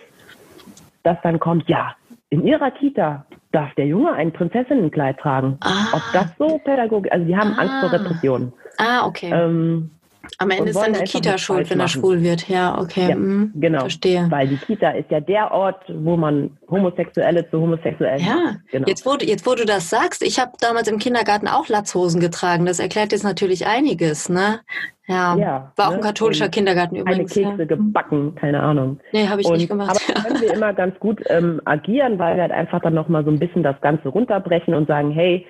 [1.02, 1.94] dass dann kommt, ja,
[2.30, 5.58] in ihrer Kita darf der Junge ein Prinzessinnenkleid tragen.
[5.60, 5.86] Ah.
[5.92, 7.96] Ob das so pädagogisch, also die haben Angst vor Ah.
[7.96, 8.52] Repression.
[8.78, 9.30] Ah, okay.
[9.32, 9.90] Ähm,
[10.38, 12.48] Am Ende ist dann die Kita schuld, wenn er schwul wird.
[12.48, 13.08] Ja, okay.
[13.10, 13.52] Ja, mhm.
[13.54, 13.80] genau.
[13.80, 14.26] Verstehe.
[14.30, 18.56] Weil die Kita ist ja der Ort, wo man Homosexuelle zu Homosexuellen Ja.
[18.70, 18.86] Genau.
[18.88, 22.20] jetzt, wo, du- jetzt wo du das sagst, ich habe damals im Kindergarten auch Latzhosen
[22.20, 22.66] getragen.
[22.66, 24.60] Das erklärt jetzt natürlich einiges, ne?
[25.06, 25.96] Ja, Ja, war auch ne?
[25.98, 27.32] ein katholischer Und Kindergarten übrigens.
[27.34, 27.64] Kekse ja.
[27.66, 28.98] gebacken, keine Ahnung.
[29.12, 29.90] Nee, habe ich Und, nicht gemacht.
[29.90, 33.22] Aber da können wir immer ganz gut ähm, agieren, weil wir halt einfach dann nochmal
[33.24, 35.46] so ein bisschen das Ganze runterbrechen und sagen, hey,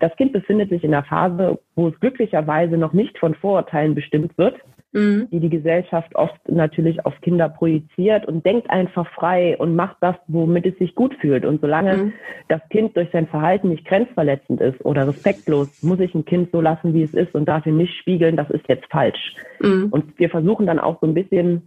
[0.00, 4.36] das Kind befindet sich in einer Phase, wo es glücklicherweise noch nicht von Vorurteilen bestimmt
[4.36, 4.56] wird,
[4.94, 5.28] Mhm.
[5.32, 10.14] die die Gesellschaft oft natürlich auf Kinder projiziert und denkt einfach frei und macht das,
[10.28, 11.44] womit es sich gut fühlt.
[11.44, 12.12] Und solange Mhm.
[12.46, 16.60] das Kind durch sein Verhalten nicht grenzverletzend ist oder respektlos, muss ich ein Kind so
[16.60, 19.34] lassen, wie es ist und darf ihm nicht spiegeln, das ist jetzt falsch.
[19.60, 19.88] Mhm.
[19.90, 21.62] Und wir versuchen dann auch so ein bisschen,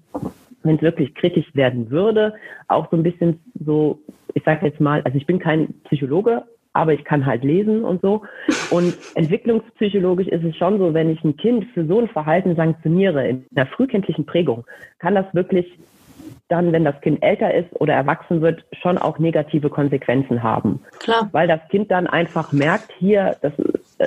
[0.63, 2.34] wenn es wirklich kritisch werden würde,
[2.70, 4.00] auch so ein bisschen so,
[4.36, 6.44] ich sage jetzt mal, also ich bin kein Psychologe,
[6.78, 8.24] aber ich kann halt lesen und so.
[8.70, 13.28] Und entwicklungspsychologisch ist es schon so, wenn ich ein Kind für so ein Verhalten sanktioniere
[13.28, 14.66] in einer frühkindlichen Prägung,
[15.00, 15.68] kann das wirklich
[16.50, 21.30] dann, wenn das Kind älter ist oder erwachsen wird, schon auch negative Konsequenzen haben Klar.
[21.34, 23.54] weil das Kind dann einfach merkt, hier, das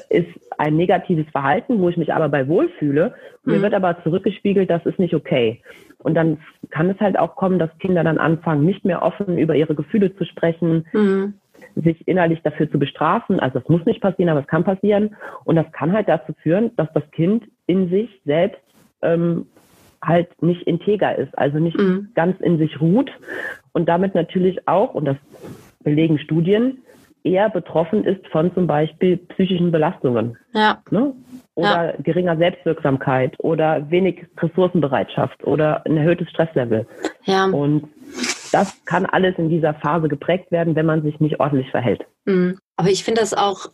[0.09, 0.29] ist
[0.59, 3.15] ein negatives Verhalten, wo ich mich aber bei wohlfühle.
[3.45, 3.63] Mir Mhm.
[3.63, 5.61] wird aber zurückgespiegelt, das ist nicht okay.
[5.99, 6.39] Und dann
[6.71, 10.15] kann es halt auch kommen, dass Kinder dann anfangen, nicht mehr offen über ihre Gefühle
[10.17, 11.35] zu sprechen, Mhm.
[11.75, 13.41] Sich innerlich dafür zu bestrafen.
[13.41, 15.17] Also das muss nicht passieren, aber es kann passieren.
[15.45, 18.61] Und das kann halt dazu führen, dass das Kind in sich selbst
[19.03, 19.47] ähm,
[20.03, 22.09] halt nicht integer ist, also nicht Mhm.
[22.15, 23.11] ganz in sich ruht
[23.73, 25.17] und damit natürlich auch, und das
[25.83, 26.79] belegen Studien,
[27.23, 30.39] eher betroffen ist von zum Beispiel psychischen Belastungen.
[30.55, 30.79] Ja.
[30.91, 31.13] Ne?
[31.55, 36.87] Oder geringer Selbstwirksamkeit oder wenig Ressourcenbereitschaft oder ein erhöhtes Stresslevel.
[37.25, 37.47] Ja.
[37.47, 37.89] Und
[38.53, 42.05] das kann alles in dieser Phase geprägt werden, wenn man sich nicht ordentlich verhält.
[42.25, 42.59] Mhm.
[42.77, 43.69] Aber ich finde das auch,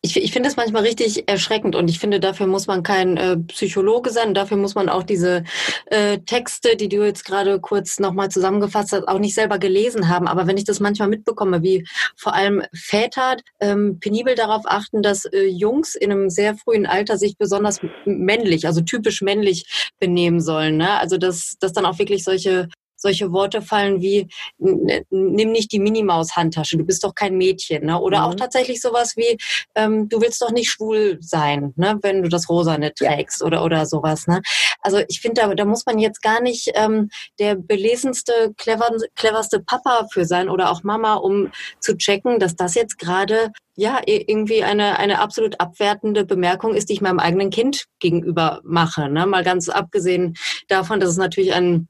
[0.00, 3.36] ich, ich finde das manchmal richtig erschreckend und ich finde, dafür muss man kein äh,
[3.36, 4.32] Psychologe sein.
[4.32, 5.42] Dafür muss man auch diese
[5.86, 10.28] äh, Texte, die du jetzt gerade kurz nochmal zusammengefasst hast, auch nicht selber gelesen haben.
[10.28, 11.84] Aber wenn ich das manchmal mitbekomme, wie
[12.16, 17.18] vor allem Väter ähm, penibel darauf achten, dass äh, Jungs in einem sehr frühen Alter
[17.18, 20.76] sich besonders männlich, also typisch männlich benehmen sollen.
[20.76, 20.90] Ne?
[21.00, 26.76] Also dass, dass dann auch wirklich solche solche Worte fallen wie nimm nicht die Minimaus-Handtasche,
[26.76, 28.00] du bist doch kein Mädchen, ne?
[28.00, 28.24] Oder Mhm.
[28.24, 29.38] auch tatsächlich sowas wie
[29.74, 31.98] ähm, du willst doch nicht schwul sein, ne?
[32.02, 33.14] Wenn du das Rosane Ja.
[33.16, 34.42] trägst oder oder sowas, ne?
[34.82, 37.08] Also ich finde, da, da muss man jetzt gar nicht ähm,
[37.38, 42.74] der belesenste, clever, cleverste Papa für sein oder auch Mama, um zu checken, dass das
[42.74, 47.84] jetzt gerade ja irgendwie eine eine absolut abwertende Bemerkung ist, die ich meinem eigenen Kind
[48.00, 49.26] gegenüber mache, ne?
[49.26, 50.34] Mal ganz abgesehen
[50.68, 51.88] davon, dass es natürlich ein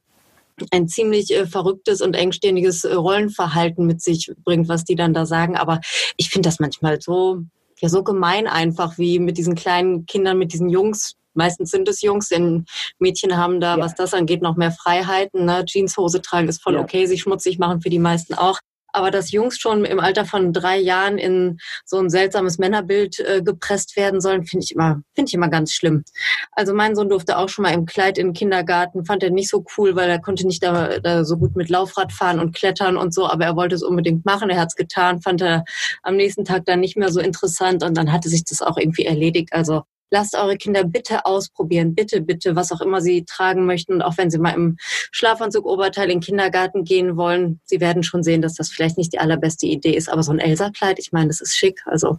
[0.71, 5.27] ein ziemlich äh, verrücktes und engstirniges äh, Rollenverhalten mit sich bringt, was die dann da
[5.27, 5.57] sagen.
[5.57, 5.81] Aber
[6.16, 7.42] ich finde das manchmal so,
[7.81, 11.14] ja, so gemein einfach, wie mit diesen kleinen Kindern, mit diesen Jungs.
[11.35, 12.64] Meistens sind es Jungs, denn
[12.99, 13.85] Mädchen haben da, Ja.
[13.85, 15.44] was das angeht, noch mehr Freiheiten.
[15.44, 15.64] Ne?
[15.64, 16.81] Jeanshose tragen ist voll Ja.
[16.81, 18.59] okay, sich schmutzig machen für die meisten auch.
[18.92, 23.42] Aber dass Jungs schon im Alter von drei Jahren in so ein seltsames Männerbild äh,
[23.42, 26.05] gepresst werden sollen, finde ich immer, finde ich immer ganz schlimm.
[26.53, 29.51] Also mein Sohn durfte auch schon mal im Kleid in den Kindergarten, fand er nicht
[29.51, 32.96] so cool, weil er konnte nicht da, da so gut mit Laufrad fahren und klettern
[32.96, 35.64] und so, aber er wollte es unbedingt machen, er hat es getan, fand er
[36.03, 39.05] am nächsten Tag dann nicht mehr so interessant und dann hatte sich das auch irgendwie
[39.05, 39.53] erledigt.
[39.53, 44.03] Also lasst eure Kinder bitte ausprobieren, bitte, bitte, was auch immer sie tragen möchten und
[44.03, 48.23] auch wenn sie mal im Schlafanzug Oberteil in den Kindergarten gehen wollen, sie werden schon
[48.23, 51.29] sehen, dass das vielleicht nicht die allerbeste Idee ist, aber so ein Elsa-Kleid, ich meine,
[51.29, 52.18] das ist schick, also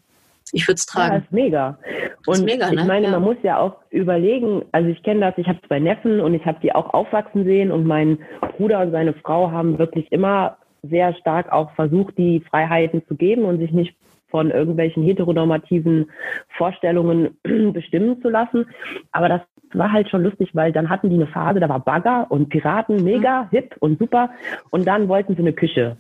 [0.52, 1.23] ich würde es Ja, tragen.
[1.23, 1.78] ist mega.
[2.25, 2.82] Und ist mega, ne?
[2.82, 3.12] ich meine, Ja.
[3.12, 6.45] man muss ja auch überlegen, also ich kenne das, ich habe zwei Neffen und ich
[6.45, 8.17] habe die auch aufwachsen sehen und mein
[8.58, 13.43] Bruder und seine Frau haben wirklich immer sehr stark auch versucht, die Freiheiten zu geben
[13.45, 13.95] und sich nicht
[14.30, 16.10] von irgendwelchen heteronormativen
[16.58, 17.38] Vorstellungen
[17.74, 18.65] bestimmen zu lassen.
[19.12, 19.42] Aber das
[19.74, 23.04] war halt schon lustig, weil dann hatten die eine Phase, da war Bagger und Piraten
[23.04, 24.32] mega hip und super.
[24.72, 25.98] Und dann wollten sie eine Küche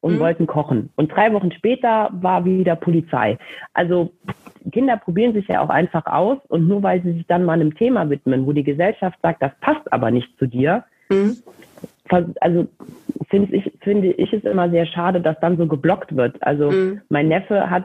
[0.00, 0.18] und Mhm.
[0.20, 0.90] wollten kochen.
[0.96, 3.38] Und drei Wochen später war wieder Polizei.
[3.72, 4.12] Also
[4.72, 7.74] Kinder probieren sich ja auch einfach aus und nur weil sie sich dann mal einem
[7.74, 11.36] Thema widmen, wo die Gesellschaft sagt, das passt aber nicht zu dir, Mhm.
[12.40, 12.66] Also
[13.28, 16.42] finde ich, finde ich es immer sehr schade, dass dann so geblockt wird.
[16.42, 17.00] Also mhm.
[17.08, 17.84] mein Neffe hat,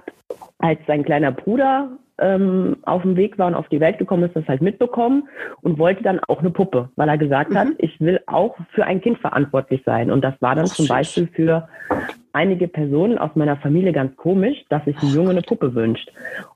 [0.60, 4.36] als sein kleiner Bruder ähm, auf dem Weg war und auf die Welt gekommen ist,
[4.36, 5.28] das halt mitbekommen
[5.62, 7.58] und wollte dann auch eine Puppe, weil er gesagt mhm.
[7.58, 10.12] hat, ich will auch für ein Kind verantwortlich sein.
[10.12, 11.68] Und das war dann Ach, zum Beispiel für
[12.34, 16.12] einige Personen aus meiner Familie ganz komisch, dass sich ein Junge eine Puppe wünscht.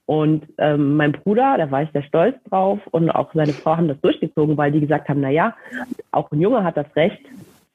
[0.05, 3.87] Und ähm, mein Bruder, da war ich sehr stolz drauf und auch seine Frau haben
[3.87, 5.55] das durchgezogen, weil die gesagt haben, na ja,
[6.11, 7.19] auch ein Junge hat das Recht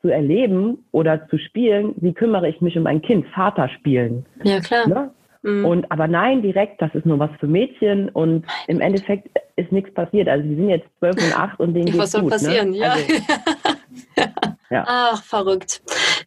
[0.03, 4.27] zu erleben oder zu spielen, wie kümmere ich mich um ein Kind, Vater spielen.
[4.43, 4.89] Ja, klar.
[4.89, 5.11] Ne?
[5.43, 5.65] Mhm.
[5.65, 9.93] Und aber nein, direkt, das ist nur was für Mädchen und im Endeffekt ist nichts
[9.95, 10.29] passiert.
[10.29, 12.37] Also wir sind jetzt zwölf und acht und denen geht's Was soll gut, ne?
[12.37, 12.77] passieren, ne?
[12.79, 12.91] ja.
[12.93, 13.15] Also,
[14.71, 14.85] ja.
[14.87, 15.83] Ach, verrückt.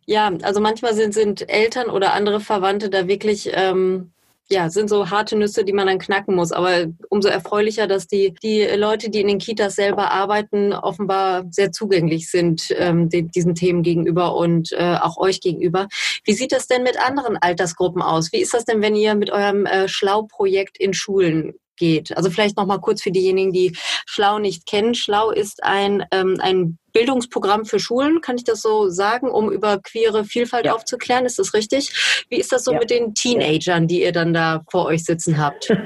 [0.06, 4.13] Ja, also manchmal sind, sind Eltern oder andere Verwandte da wirklich ähm,
[4.54, 6.52] ja, sind so harte Nüsse, die man dann knacken muss.
[6.52, 11.72] Aber umso erfreulicher, dass die, die Leute, die in den Kitas selber arbeiten, offenbar sehr
[11.72, 15.88] zugänglich sind ähm, diesen Themen gegenüber und äh, auch euch gegenüber.
[16.24, 18.32] Wie sieht das denn mit anderen Altersgruppen aus?
[18.32, 22.16] Wie ist das denn, wenn ihr mit eurem äh, Schlau-Projekt in Schulen geht.
[22.16, 24.96] Also vielleicht noch mal kurz für diejenigen, die Schlau nicht kennen.
[24.96, 29.80] Schlau ist ein, ähm, ein Bildungsprogramm für Schulen, kann ich das so sagen, um über
[29.80, 30.74] queere Vielfalt ja.
[30.74, 31.26] aufzuklären.
[31.26, 32.26] Ist das richtig?
[32.30, 32.80] Wie ist das so ja.
[32.80, 35.76] mit den Teenagern, die ihr dann da vor euch sitzen habt?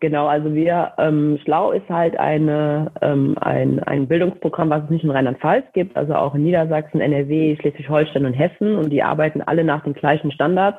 [0.00, 5.04] Genau, also wir, ähm, Schlau ist halt eine, ähm, ein, ein Bildungsprogramm, was es nicht
[5.04, 9.64] in Rheinland-Pfalz gibt, also auch in Niedersachsen, NRW, Schleswig-Holstein und Hessen und die arbeiten alle
[9.64, 10.78] nach den gleichen Standards.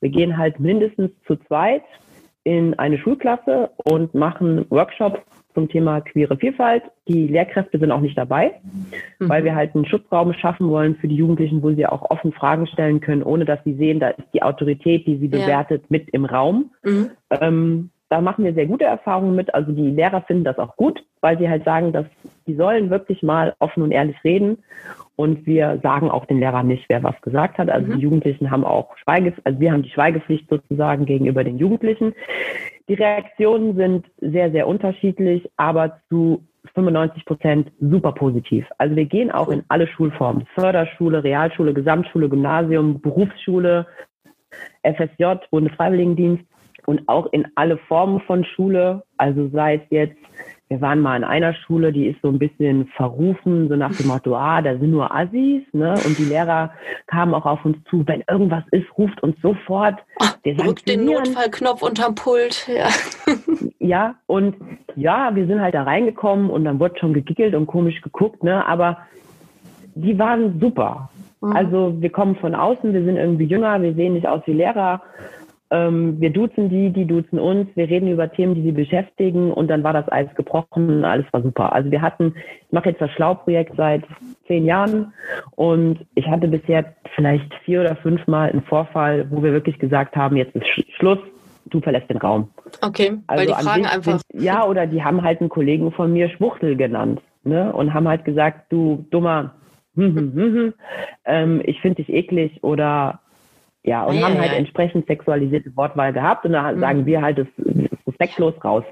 [0.00, 1.82] Wir gehen halt mindestens zu zweit
[2.44, 5.20] in eine Schulklasse und machen Workshops
[5.54, 6.82] zum Thema queere Vielfalt.
[7.08, 8.60] Die Lehrkräfte sind auch nicht dabei,
[9.18, 9.28] mhm.
[9.28, 12.66] weil wir halt einen Schutzraum schaffen wollen für die Jugendlichen, wo sie auch offen Fragen
[12.66, 15.38] stellen können, ohne dass sie sehen, da ist die Autorität, die sie ja.
[15.38, 16.70] bewertet, mit im Raum.
[16.82, 17.10] Mhm.
[17.30, 19.54] Ähm, da machen wir sehr gute Erfahrungen mit.
[19.54, 22.04] Also die Lehrer finden das auch gut, weil sie halt sagen, dass
[22.46, 24.58] die sollen wirklich mal offen und ehrlich reden.
[25.16, 27.68] Und wir sagen auch den Lehrern nicht, wer was gesagt hat.
[27.68, 27.96] Also mhm.
[27.96, 32.14] die Jugendlichen haben auch Schweige, also wir haben die Schweigepflicht sozusagen gegenüber den Jugendlichen.
[32.88, 36.42] Die Reaktionen sind sehr, sehr unterschiedlich, aber zu
[36.74, 38.66] 95 Prozent super positiv.
[38.78, 40.46] Also wir gehen auch in alle Schulformen.
[40.54, 43.86] Förderschule, Realschule, Gesamtschule, Gymnasium, Berufsschule,
[44.82, 46.44] FSJ, Bundesfreiwilligendienst
[46.86, 49.02] und auch in alle Formen von Schule.
[49.16, 50.18] Also sei es jetzt
[50.72, 54.06] wir waren mal in einer Schule, die ist so ein bisschen verrufen, so nach dem
[54.06, 55.92] Motto, ah, da sind nur Assis, ne?
[56.06, 56.72] Und die Lehrer
[57.08, 59.96] kamen auch auf uns zu, wenn irgendwas ist, ruft uns sofort.
[60.42, 62.88] Wir Drückt den Notfallknopf unterm Pult, ja.
[63.78, 64.54] Ja, und
[64.96, 68.66] ja, wir sind halt da reingekommen und dann wurde schon gegickelt und komisch geguckt, ne?
[68.66, 68.96] Aber
[69.94, 71.10] die waren super.
[71.42, 71.52] Mhm.
[71.52, 75.02] Also wir kommen von außen, wir sind irgendwie jünger, wir sehen nicht aus wie Lehrer
[75.72, 79.68] ähm, wir duzen die, die duzen uns, wir reden über Themen, die sie beschäftigen und
[79.68, 81.72] dann war das Eis gebrochen, alles war super.
[81.72, 82.34] Also wir hatten,
[82.66, 84.04] ich mache jetzt das Schlau-Projekt seit
[84.46, 85.14] zehn Jahren
[85.52, 90.14] und ich hatte bisher vielleicht vier oder fünf Mal einen Vorfall, wo wir wirklich gesagt
[90.14, 90.66] haben, jetzt ist
[90.98, 91.18] Schluss,
[91.64, 92.50] du verlässt den Raum.
[92.82, 94.20] Okay, also weil die Fragen einfach...
[94.28, 97.72] Sind, ja, oder die haben halt einen Kollegen von mir Schwuchtel genannt ne?
[97.72, 99.54] und haben halt gesagt, du dummer,
[99.94, 100.74] hm, hm, hm, hm,
[101.24, 103.21] ähm, ich finde dich eklig oder
[103.84, 104.58] ja, und ja, haben halt ja.
[104.58, 106.80] entsprechend sexualisierte Wortwahl gehabt und da mhm.
[106.80, 108.84] sagen wir halt, das ist respektlos raus.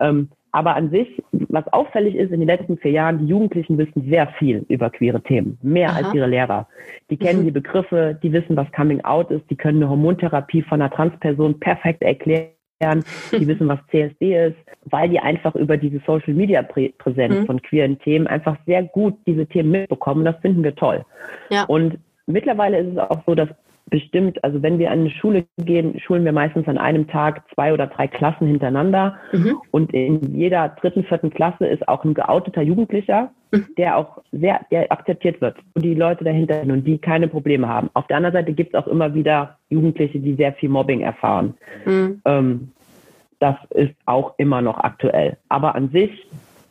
[0.00, 4.08] Ähm, aber an sich, was auffällig ist in den letzten vier Jahren, die Jugendlichen wissen
[4.08, 5.98] sehr viel über queere Themen, mehr Aha.
[5.98, 6.66] als ihre Lehrer.
[7.10, 7.44] Die kennen mhm.
[7.44, 11.60] die Begriffe, die wissen, was Coming Out ist, die können eine Hormontherapie von einer Transperson
[11.60, 12.52] perfekt erklären.
[13.32, 17.46] Die wissen, was CSD ist, weil die einfach über diese Social Media Präsenz mhm.
[17.46, 20.24] von queeren Themen einfach sehr gut diese Themen mitbekommen.
[20.24, 21.04] Das finden wir toll.
[21.50, 21.64] Ja.
[21.64, 23.48] Und mittlerweile ist es auch so, dass
[23.88, 27.72] bestimmt, also wenn wir an eine Schule gehen, schulen wir meistens an einem Tag zwei
[27.72, 29.16] oder drei Klassen hintereinander.
[29.32, 29.58] Mhm.
[29.70, 33.66] Und in jeder dritten, vierten Klasse ist auch ein geouteter Jugendlicher, mhm.
[33.78, 35.56] der auch sehr, der akzeptiert wird.
[35.74, 37.90] Und die Leute dahinter sind und die keine Probleme haben.
[37.94, 41.54] Auf der anderen Seite gibt es auch immer wieder Jugendliche, die sehr viel Mobbing erfahren.
[41.84, 42.20] Mhm.
[42.24, 42.68] Ähm,
[43.38, 45.36] das ist auch immer noch aktuell.
[45.48, 46.26] Aber an sich,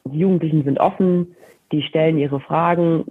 [0.06, 1.36] die Jugendlichen sind offen,
[1.71, 3.06] die stellen ihre Fragen,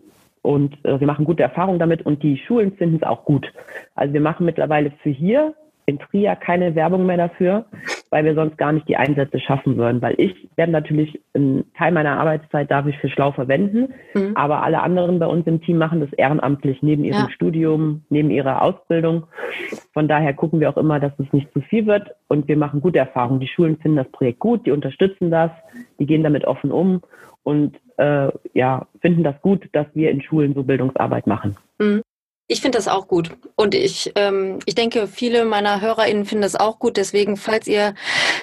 [0.44, 3.50] und äh, wir machen gute Erfahrungen damit und die Schulen finden es auch gut.
[3.94, 5.54] Also wir machen mittlerweile für hier
[5.86, 7.64] in Trier keine Werbung mehr dafür,
[8.10, 10.02] weil wir sonst gar nicht die Einsätze schaffen würden.
[10.02, 14.32] Weil ich werde natürlich einen Teil meiner Arbeitszeit darf ich für Schlau verwenden, mhm.
[14.34, 17.30] aber alle anderen bei uns im Team machen das ehrenamtlich neben ihrem ja.
[17.30, 19.24] Studium, neben ihrer Ausbildung.
[19.94, 22.82] Von daher gucken wir auch immer, dass es nicht zu viel wird und wir machen
[22.82, 23.40] gute Erfahrungen.
[23.40, 25.50] Die Schulen finden das Projekt gut, die unterstützen das,
[25.98, 27.00] die gehen damit offen um
[27.44, 31.56] und äh, ja, finden das gut, dass wir in Schulen so Bildungsarbeit machen.
[31.78, 32.02] Mhm.
[32.46, 33.30] Ich finde das auch gut.
[33.56, 36.98] Und ich, ähm, ich denke, viele meiner HörerInnen finden das auch gut.
[36.98, 37.94] Deswegen, falls ihr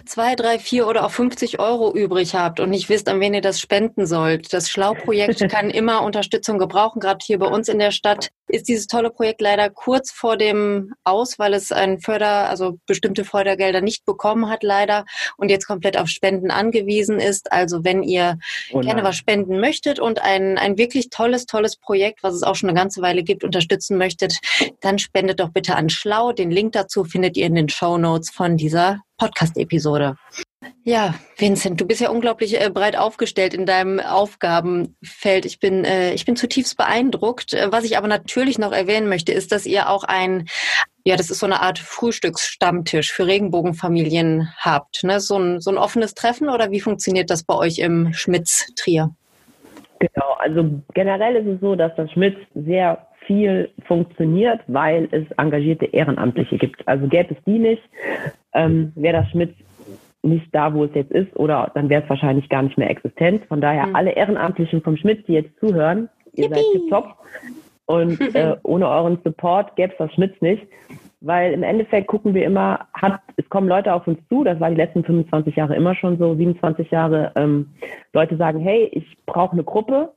[0.07, 3.41] zwei, drei, vier oder auch 50 Euro übrig habt und nicht wisst, an wen ihr
[3.41, 6.99] das spenden sollt, das Schlau-Projekt kann immer Unterstützung gebrauchen.
[6.99, 10.93] Gerade hier bei uns in der Stadt ist dieses tolle Projekt leider kurz vor dem
[11.03, 15.05] Aus, weil es ein Förder, also bestimmte Fördergelder nicht bekommen hat, leider,
[15.37, 17.51] und jetzt komplett auf Spenden angewiesen ist.
[17.51, 18.37] Also wenn ihr
[18.71, 22.55] oh gerne was spenden möchtet und ein, ein wirklich tolles, tolles Projekt, was es auch
[22.55, 24.39] schon eine ganze Weile gibt, unterstützen unterstützen möchtet,
[24.81, 26.31] dann spendet doch bitte an Schlau.
[26.31, 30.15] Den Link dazu findet ihr in den Show Notes von dieser Podcast-Episode.
[30.83, 35.45] Ja, Vincent, du bist ja unglaublich äh, breit aufgestellt in deinem Aufgabenfeld.
[35.45, 37.53] Ich bin, äh, ich bin zutiefst beeindruckt.
[37.69, 40.47] Was ich aber natürlich noch erwähnen möchte, ist, dass ihr auch ein,
[41.03, 45.03] ja, das ist so eine Art Frühstücksstammtisch für Regenbogenfamilien habt.
[45.03, 45.19] Ne?
[45.19, 49.11] So, ein, so ein offenes Treffen oder wie funktioniert das bei euch im Schmitz-Trier?
[49.99, 55.85] Genau, also generell ist es so, dass das Schmitz sehr viel funktioniert, weil es engagierte
[55.85, 56.87] Ehrenamtliche gibt.
[56.87, 57.81] Also gäbe es die nicht,
[58.53, 59.53] ähm, wäre das Schmitz
[60.23, 63.43] nicht da, wo es jetzt ist, oder dann wäre es wahrscheinlich gar nicht mehr existent.
[63.47, 63.95] Von daher mhm.
[63.95, 66.55] alle Ehrenamtlichen vom Schmitz, die jetzt zuhören, ihr Yippie.
[66.73, 67.15] seid top.
[67.85, 70.63] Und äh, ohne euren Support gäbe es das Schmitz nicht.
[71.23, 74.71] Weil im Endeffekt gucken wir immer, hat, es kommen Leute auf uns zu, das war
[74.71, 77.69] die letzten 25 Jahre immer schon so, 27 Jahre, ähm,
[78.13, 80.11] Leute sagen, hey, ich brauche eine Gruppe,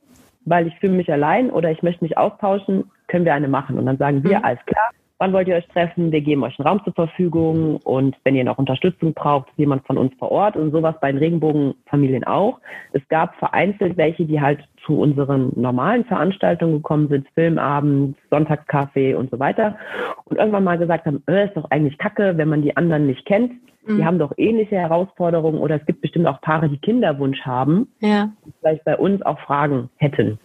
[0.45, 3.77] weil ich fühle mich allein oder ich möchte mich austauschen, können wir eine machen.
[3.77, 4.45] Und dann sagen wir, mhm.
[4.45, 6.11] alles klar, wann wollt ihr euch treffen?
[6.11, 9.85] Wir geben euch einen Raum zur Verfügung und wenn ihr noch Unterstützung braucht, ist jemand
[9.85, 12.59] von uns vor Ort und sowas bei den Regenbogenfamilien auch.
[12.91, 19.31] Es gab vereinzelt welche, die halt zu unseren normalen Veranstaltungen gekommen sind, Filmabend, Sonntagskaffee und
[19.31, 19.77] so weiter
[20.25, 23.25] und irgendwann mal gesagt haben, äh, ist doch eigentlich kacke, wenn man die anderen nicht
[23.25, 23.51] kennt.
[23.87, 24.05] Die mhm.
[24.05, 28.29] haben doch ähnliche Herausforderungen oder es gibt bestimmt auch Paare, die Kinderwunsch haben, ja.
[28.45, 30.39] die vielleicht bei uns auch Fragen hätten.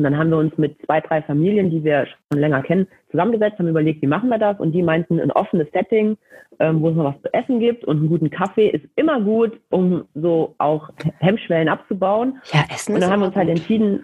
[0.00, 3.58] Und dann haben wir uns mit zwei, drei Familien, die wir schon länger kennen, zusammengesetzt,
[3.58, 4.58] haben überlegt, wie machen wir das?
[4.58, 6.16] Und die meinten, ein offenes Setting,
[6.58, 9.60] ähm, wo es noch was zu essen gibt und einen guten Kaffee ist immer gut,
[9.68, 10.88] um so auch
[11.18, 12.38] Hemmschwellen abzubauen.
[12.50, 14.02] Ja, Essen Und dann haben wir uns halt entschieden,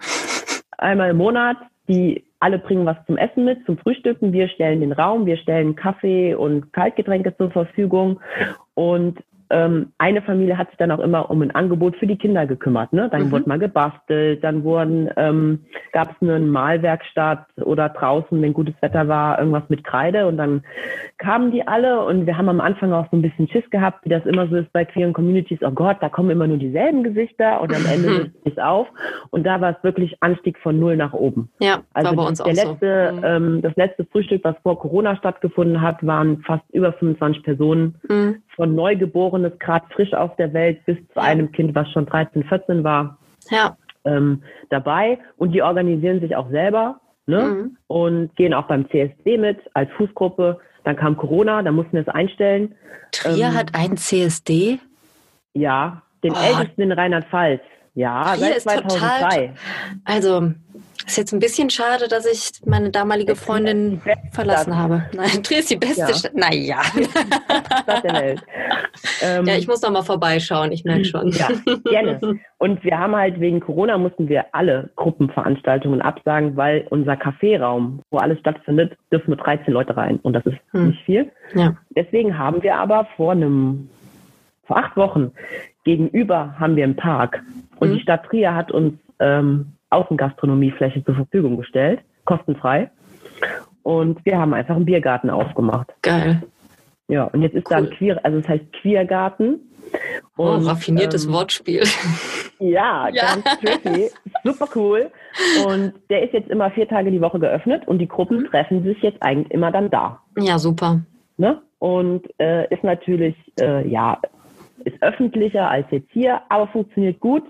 [0.77, 4.33] einmal im Monat, die alle bringen was zum Essen mit, zum Frühstücken.
[4.33, 8.19] Wir stellen den Raum, wir stellen Kaffee und Kaltgetränke zur Verfügung.
[8.75, 9.17] Und
[9.49, 12.93] ähm, eine Familie hat sich dann auch immer um ein Angebot für die Kinder gekümmert.
[12.93, 13.09] Ne?
[13.11, 13.31] Dann mhm.
[13.31, 19.07] wurde mal gebastelt, dann wurden ähm, gab es eine Malwerkstatt oder draußen, wenn gutes Wetter
[19.07, 20.63] war, irgendwas mit Kreide und dann
[21.17, 24.09] kamen die alle und wir haben am Anfang auch so ein bisschen Schiss gehabt, wie
[24.09, 25.59] das immer so ist bei queeren Communities.
[25.61, 28.87] Oh Gott, da kommen immer nur dieselben Gesichter und am Ende löst es auf.
[29.31, 31.49] Und da war es wirklich Anstieg von null nach oben.
[31.59, 33.17] Ja, also war bei uns der auch letzte, so.
[33.17, 33.23] Mhm.
[33.23, 37.95] ähm, das letzte Frühstück, was vor Corona stattgefunden hat, waren fast über 25 Personen.
[38.07, 42.43] Mhm von Neugeborenes, gerade frisch auf der Welt, bis zu einem Kind, was schon 13,
[42.43, 43.17] 14 war,
[43.49, 43.77] ja.
[44.03, 45.19] ähm, dabei.
[45.37, 47.41] Und die organisieren sich auch selber ne?
[47.41, 47.77] Mhm.
[47.87, 50.59] und gehen auch beim CSD mit als Fußgruppe.
[50.83, 52.75] Dann kam Corona, da mussten wir es einstellen.
[53.11, 54.79] Trier ähm, hat einen CSD?
[55.53, 56.37] Ja, den oh.
[56.37, 57.61] ältesten in Rheinland-Pfalz.
[57.97, 58.97] Ja, Trier seit 2003.
[58.99, 59.53] Total,
[60.05, 60.51] also
[61.07, 64.01] ist jetzt ein bisschen schade, dass ich meine damalige Freundin
[64.33, 65.05] verlassen habe.
[65.15, 66.13] Nein, Trier ist die beste ja.
[66.13, 66.35] Stadt.
[66.35, 66.83] Naja.
[66.83, 68.43] Stadt der Welt.
[69.21, 71.29] Ähm, ja, ich muss noch mal vorbeischauen, ich merke schon.
[71.29, 71.49] Ja,
[71.85, 72.19] gerne.
[72.57, 78.17] Und wir haben halt wegen Corona mussten wir alle Gruppenveranstaltungen absagen, weil unser Kaffeeraum, wo
[78.17, 80.19] alles stattfindet, dürfen nur 13 Leute rein.
[80.23, 80.87] Und das ist hm.
[80.87, 81.31] nicht viel.
[81.53, 81.77] Ja.
[81.95, 83.87] Deswegen haben wir aber vor einem,
[84.65, 85.31] vor acht Wochen
[85.87, 87.41] gegenüber haben wir einen Park.
[87.79, 87.95] Und hm.
[87.95, 92.91] die Stadt Trier hat uns ähm, Außengastronomiefläche zur Verfügung gestellt, kostenfrei.
[93.83, 95.87] Und wir haben einfach einen Biergarten aufgemacht.
[96.01, 96.43] Geil.
[97.07, 97.69] Ja, und jetzt ist cool.
[97.69, 99.61] da ein Queer, also es heißt Queergarten.
[100.35, 101.83] Oh, und, oh, raffiniertes ähm, Wortspiel.
[102.59, 104.09] Ja, ja, ganz tricky.
[104.43, 105.11] Super cool.
[105.67, 108.45] Und der ist jetzt immer vier Tage die Woche geöffnet und die Gruppen mhm.
[108.47, 110.19] treffen sich jetzt eigentlich immer dann da.
[110.39, 111.01] Ja, super.
[111.37, 111.61] Ne?
[111.77, 114.19] Und äh, ist natürlich, äh, ja,
[114.87, 117.43] ist öffentlicher als jetzt hier, aber funktioniert gut.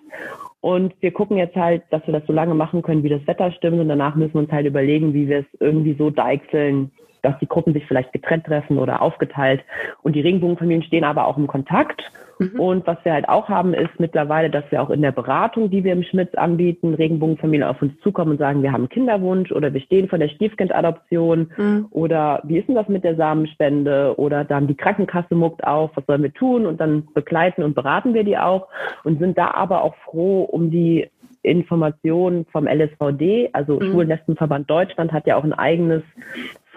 [0.59, 3.51] Und wir gucken jetzt halt, dass wir das so lange machen können, wie das Wetter
[3.51, 3.79] stimmt.
[3.79, 6.91] Und danach müssen wir uns halt überlegen, wie wir es irgendwie so deichseln,
[7.21, 9.63] dass die Gruppen sich vielleicht getrennt treffen oder aufgeteilt.
[10.01, 12.01] Und die Regenbogenfamilien stehen aber auch im Kontakt.
[12.39, 12.59] Mhm.
[12.59, 15.83] Und was wir halt auch haben, ist mittlerweile, dass wir auch in der Beratung, die
[15.83, 19.73] wir im Schmitz anbieten, Regenbogenfamilien auf uns zukommen und sagen, wir haben einen Kinderwunsch oder
[19.73, 21.87] wir stehen vor der Stiefkindadoption mhm.
[21.91, 26.05] oder wie ist denn das mit der Samenspende oder dann die Krankenkasse muckt auf, was
[26.05, 26.65] sollen wir tun?
[26.65, 28.67] Und dann begleiten und beraten wir die auch
[29.03, 31.09] und sind da aber auch froh um die
[31.43, 33.91] Informationen vom LSVD, also mhm.
[33.91, 36.03] Schwulenlesbenverband Deutschland hat ja auch ein eigenes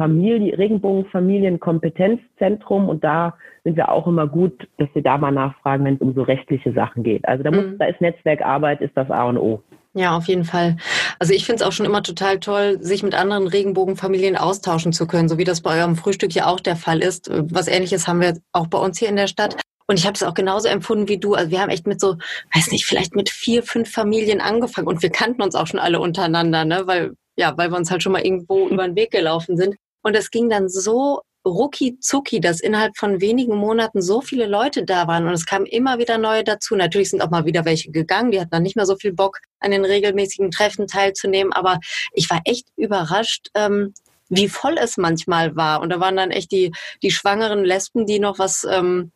[0.00, 3.34] Familie, Regenbogenfamilienkompetenzzentrum und da
[3.64, 6.72] sind wir auch immer gut, dass wir da mal nachfragen, wenn es um so rechtliche
[6.72, 7.28] Sachen geht.
[7.28, 7.76] Also da muss, mhm.
[7.78, 9.62] da ist Netzwerkarbeit, ist das A und O.
[9.92, 10.78] Ja, auf jeden Fall.
[11.18, 15.06] Also ich finde es auch schon immer total toll, sich mit anderen Regenbogenfamilien austauschen zu
[15.06, 17.30] können, so wie das bei eurem Frühstück ja auch der Fall ist.
[17.52, 19.56] Was ähnliches haben wir auch bei uns hier in der Stadt.
[19.86, 21.34] Und ich habe es auch genauso empfunden wie du.
[21.34, 22.16] Also wir haben echt mit so,
[22.54, 26.00] weiß nicht, vielleicht mit vier, fünf Familien angefangen und wir kannten uns auch schon alle
[26.00, 26.84] untereinander, ne?
[26.86, 29.76] Weil, ja, weil wir uns halt schon mal irgendwo über den Weg gelaufen sind.
[30.02, 34.84] Und es ging dann so rucki zucki, dass innerhalb von wenigen Monaten so viele Leute
[34.84, 36.76] da waren und es kamen immer wieder neue dazu.
[36.76, 39.38] Natürlich sind auch mal wieder welche gegangen, die hatten dann nicht mehr so viel Bock,
[39.58, 41.80] an den regelmäßigen Treffen teilzunehmen, aber
[42.12, 43.94] ich war echt überrascht, ähm,
[44.28, 45.80] wie voll es manchmal war.
[45.80, 46.72] Und da waren dann echt die,
[47.02, 49.10] die schwangeren Lesben, die noch was ähm,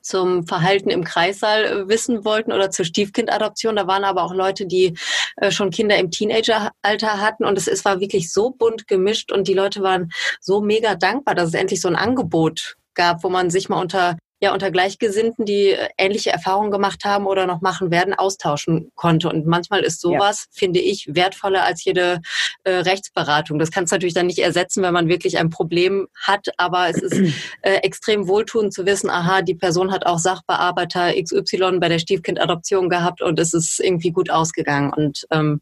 [0.00, 3.76] zum Verhalten im Kreissaal äh, wissen wollten oder zur Stiefkindadoption.
[3.76, 4.96] Da waren aber auch Leute, die
[5.36, 9.48] äh, schon Kinder im Teenageralter hatten und es, es war wirklich so bunt gemischt und
[9.48, 10.10] die Leute waren
[10.40, 14.16] so mega dankbar, dass es endlich so ein Angebot gab, wo man sich mal unter
[14.44, 19.28] ja unter Gleichgesinnten, die äh, ähnliche Erfahrungen gemacht haben oder noch machen werden, austauschen konnte.
[19.28, 20.58] Und manchmal ist sowas, ja.
[20.58, 22.20] finde ich, wertvoller als jede
[22.64, 23.58] äh, Rechtsberatung.
[23.58, 27.02] Das kannst du natürlich dann nicht ersetzen, wenn man wirklich ein Problem hat, aber es
[27.02, 27.14] ist
[27.62, 32.88] äh, extrem wohltuend zu wissen, aha, die Person hat auch Sachbearbeiter XY bei der Stiefkindadoption
[32.88, 34.92] gehabt und es ist irgendwie gut ausgegangen.
[34.92, 35.60] Und ähm,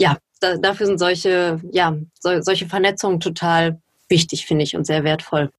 [0.00, 5.04] ja, da, dafür sind solche, ja, so, solche Vernetzungen total wichtig, finde ich, und sehr
[5.04, 5.50] wertvoll.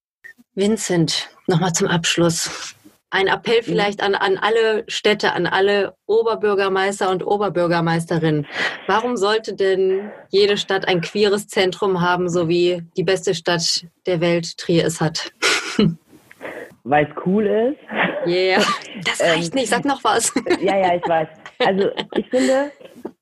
[0.55, 2.75] Vincent, nochmal zum Abschluss.
[3.09, 3.63] Ein Appell mhm.
[3.63, 8.47] vielleicht an, an alle Städte, an alle Oberbürgermeister und Oberbürgermeisterinnen.
[8.87, 14.21] Warum sollte denn jede Stadt ein queeres Zentrum haben, so wie die beste Stadt der
[14.21, 15.31] Welt Trier es hat?
[16.83, 18.27] Weil es cool ist.
[18.27, 18.61] Yeah,
[19.03, 19.69] das reicht ähm, nicht.
[19.69, 20.33] Sag noch was.
[20.61, 21.27] Ja, ja, ich weiß.
[21.59, 22.71] Also ich finde,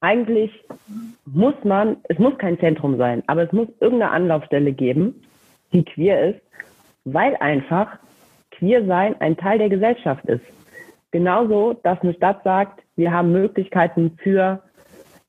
[0.02, 0.52] eigentlich
[1.26, 5.24] muss man, es muss kein Zentrum sein, aber es muss irgendeine Anlaufstelle geben,
[5.72, 6.42] die queer ist,
[7.06, 7.88] weil einfach
[8.51, 10.43] Queersein ein Teil der Gesellschaft ist.
[11.12, 14.62] Genauso, dass eine Stadt sagt, wir haben Möglichkeiten für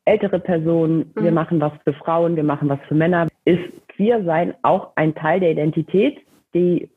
[0.04, 1.34] ältere Personen, wir mhm.
[1.34, 5.52] machen was für Frauen, wir machen was für Männer, ist Queersein auch ein Teil der
[5.52, 6.18] Identität,
[6.52, 6.88] die,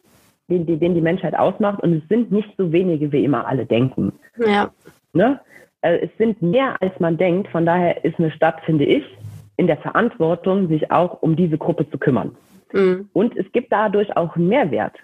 [0.48, 1.82] den, den die Menschheit ausmacht.
[1.82, 4.14] Und es sind nicht so wenige, wie immer alle denken.
[4.38, 4.72] Ja.
[5.14, 5.40] Ne?
[5.82, 7.50] Äh, es sind mehr, als man denkt.
[7.50, 9.04] Von daher ist eine Stadt, finde ich,
[9.58, 12.36] in der Verantwortung, sich auch um diese Gruppe zu kümmern.
[12.74, 13.10] Mhm.
[13.14, 14.96] Und es gibt dadurch auch einen Mehrwert,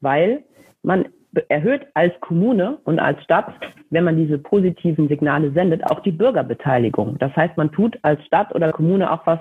[0.00, 0.44] weil
[0.82, 1.06] man
[1.48, 3.52] erhöht als Kommune und als Stadt,
[3.90, 7.18] wenn man diese positiven Signale sendet, auch die Bürgerbeteiligung.
[7.18, 9.38] Das heißt, man tut als Stadt oder Kommune auch was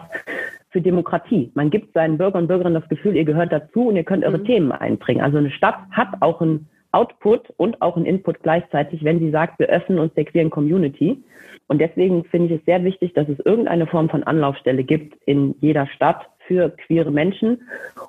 [0.69, 1.51] für Demokratie.
[1.55, 4.37] Man gibt seinen Bürgern und Bürgerinnen das Gefühl, ihr gehört dazu und ihr könnt eure
[4.37, 4.45] mhm.
[4.45, 5.21] Themen einbringen.
[5.21, 9.59] Also eine Stadt hat auch einen Output und auch einen Input gleichzeitig, wenn sie sagt,
[9.59, 11.23] wir öffnen uns der queeren Community.
[11.67, 15.55] Und deswegen finde ich es sehr wichtig, dass es irgendeine Form von Anlaufstelle gibt in
[15.59, 17.61] jeder Stadt, für queere Menschen,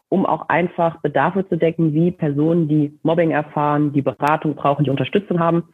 [0.09, 4.91] um auch einfach Bedarfe zu decken, wie Personen, die Mobbing erfahren, die Beratung brauchen, die
[4.91, 5.64] Unterstützung haben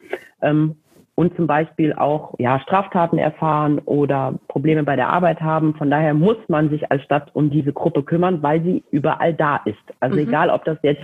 [0.41, 0.75] ähm,
[1.15, 5.73] und zum Beispiel auch ja, Straftaten erfahren oder Probleme bei der Arbeit haben.
[5.75, 9.61] Von daher muss man sich als Stadt um diese Gruppe kümmern, weil sie überall da
[9.63, 9.77] ist.
[10.01, 10.27] Also mhm.
[10.27, 11.01] egal, ob das jetzt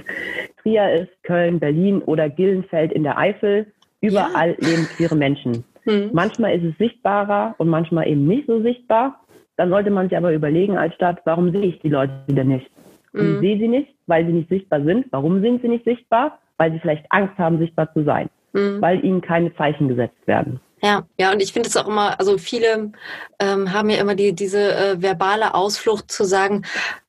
[0.62, 3.68] Trier ist, Köln, Berlin oder Gillenfeld in der Eifel,
[4.02, 4.68] überall ja.
[4.70, 5.64] leben queere Menschen.
[5.86, 6.10] Mhm.
[6.14, 9.23] Manchmal ist es sichtbarer und manchmal eben nicht so sichtbar.
[9.58, 12.70] Dann sollte man sich aber überlegen als Stadt, warum sehe ich die Leute denn nicht?
[13.14, 13.36] Und mhm.
[13.36, 15.06] ich sehe sie nicht, weil sie nicht sichtbar sind.
[15.12, 16.40] Warum sind sie nicht sichtbar?
[16.58, 18.30] Weil sie vielleicht Angst haben, sichtbar zu sein.
[18.54, 18.82] Mhm.
[18.82, 20.60] Weil ihnen keine Zeichen gesetzt werden.
[20.82, 22.92] Ja, ja, und ich finde es auch immer, also viele
[23.40, 26.64] ähm, haben ja immer die, diese äh, verbale Ausflucht zu sagen,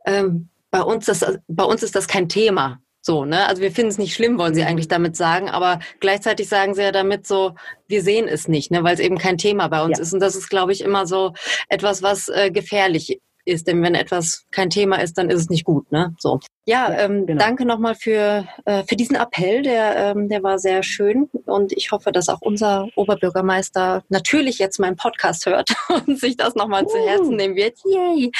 [0.06, 2.78] ähm, bei uns, das, bei uns ist das kein Thema.
[3.06, 3.46] So, ne?
[3.46, 6.80] Also wir finden es nicht schlimm, wollen sie eigentlich damit sagen, aber gleichzeitig sagen sie
[6.80, 7.54] ja damit so,
[7.86, 8.82] wir sehen es nicht, ne?
[8.82, 10.02] weil es eben kein Thema bei uns ja.
[10.02, 10.14] ist.
[10.14, 11.34] Und das ist, glaube ich, immer so
[11.68, 13.68] etwas, was äh, gefährlich ist.
[13.68, 15.92] Denn wenn etwas kein Thema ist, dann ist es nicht gut.
[15.92, 16.14] Ne?
[16.18, 16.40] So.
[16.64, 17.44] Ja, ähm, genau.
[17.44, 19.60] danke nochmal für, äh, für diesen Appell.
[19.60, 21.28] Der, ähm, der war sehr schön.
[21.44, 25.74] Und ich hoffe, dass auch unser Oberbürgermeister natürlich jetzt meinen Podcast hört
[26.06, 26.88] und sich das nochmal uh.
[26.88, 27.76] zu Herzen nehmen wird.
[27.84, 28.32] Yay!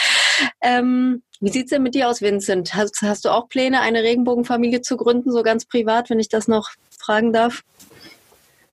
[0.62, 2.74] Ähm, wie sieht's denn mit dir aus, Vincent?
[2.74, 6.48] Hast, hast du auch Pläne, eine Regenbogenfamilie zu gründen, so ganz privat, wenn ich das
[6.48, 7.62] noch fragen darf?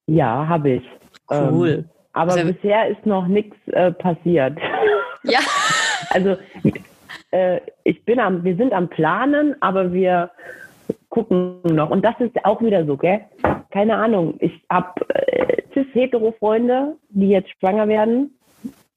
[0.08, 0.84] Ja, habe ich.
[1.30, 1.70] Cool.
[1.70, 4.58] Ähm, aber also, bisher ist noch nichts äh, passiert.
[5.24, 5.38] Ja.
[6.10, 6.36] also
[7.30, 10.32] äh, ich bin am, wir sind am Planen, aber wir
[11.10, 11.92] gucken noch.
[11.92, 13.22] Und das ist auch wieder so, gell?
[13.70, 14.34] Keine Ahnung.
[14.40, 18.36] Ich habe äh, cis-hetero-Freunde, die jetzt schwanger werden.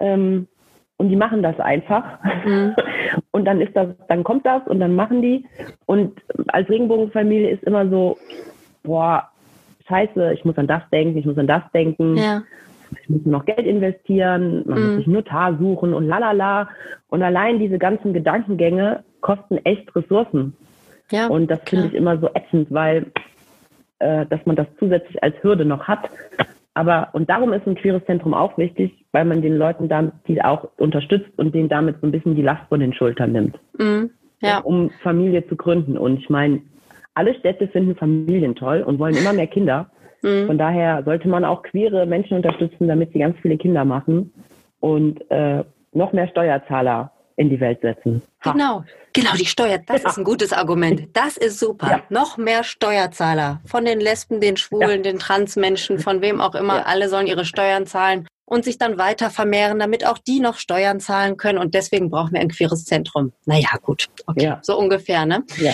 [0.00, 0.48] Ähm,
[0.96, 2.04] und die machen das einfach.
[2.44, 2.74] Mhm.
[3.30, 5.44] Und dann ist das, dann kommt das und dann machen die.
[5.86, 8.18] Und als Regenbogenfamilie ist immer so,
[8.82, 9.28] boah,
[9.88, 12.16] scheiße, ich muss an das denken, ich muss an das denken.
[12.16, 12.42] Ja.
[13.02, 14.86] Ich muss noch Geld investieren, man mhm.
[14.86, 16.68] muss sich Notar suchen und lalala.
[17.08, 20.54] Und allein diese ganzen Gedankengänge kosten echt Ressourcen.
[21.10, 23.12] Ja, und das finde ich immer so ätzend, weil
[23.98, 26.10] äh, dass man das zusätzlich als Hürde noch hat.
[26.74, 30.42] Aber, und darum ist ein queeres Zentrum auch wichtig, weil man den Leuten damit, die
[30.42, 33.58] auch unterstützt und denen damit so ein bisschen die Last von den Schultern nimmt.
[33.78, 34.10] Mhm.
[34.40, 34.58] Ja.
[34.58, 35.96] Um Familie zu gründen.
[35.96, 36.62] Und ich meine,
[37.14, 39.88] alle Städte finden Familien toll und wollen immer mehr Kinder.
[40.22, 40.46] Mhm.
[40.46, 44.32] Von daher sollte man auch queere Menschen unterstützen, damit sie ganz viele Kinder machen
[44.80, 45.62] und äh,
[45.92, 48.22] noch mehr Steuerzahler in die Welt setzen.
[48.44, 48.52] Ha.
[48.52, 50.10] Genau, genau, die Steuer, das ja.
[50.10, 51.08] ist ein gutes Argument.
[51.14, 51.88] Das ist super.
[51.88, 52.02] Ja.
[52.08, 55.10] Noch mehr Steuerzahler von den Lesben, den Schwulen, ja.
[55.12, 56.86] den Transmenschen, von wem auch immer.
[56.86, 61.00] Alle sollen ihre Steuern zahlen und sich dann weiter vermehren, damit auch die noch Steuern
[61.00, 61.58] zahlen können.
[61.58, 63.32] Und deswegen brauchen wir ein queeres Zentrum.
[63.46, 64.08] Naja, gut.
[64.26, 64.58] Okay, ja.
[64.62, 65.44] so ungefähr, ne?
[65.56, 65.72] Ja.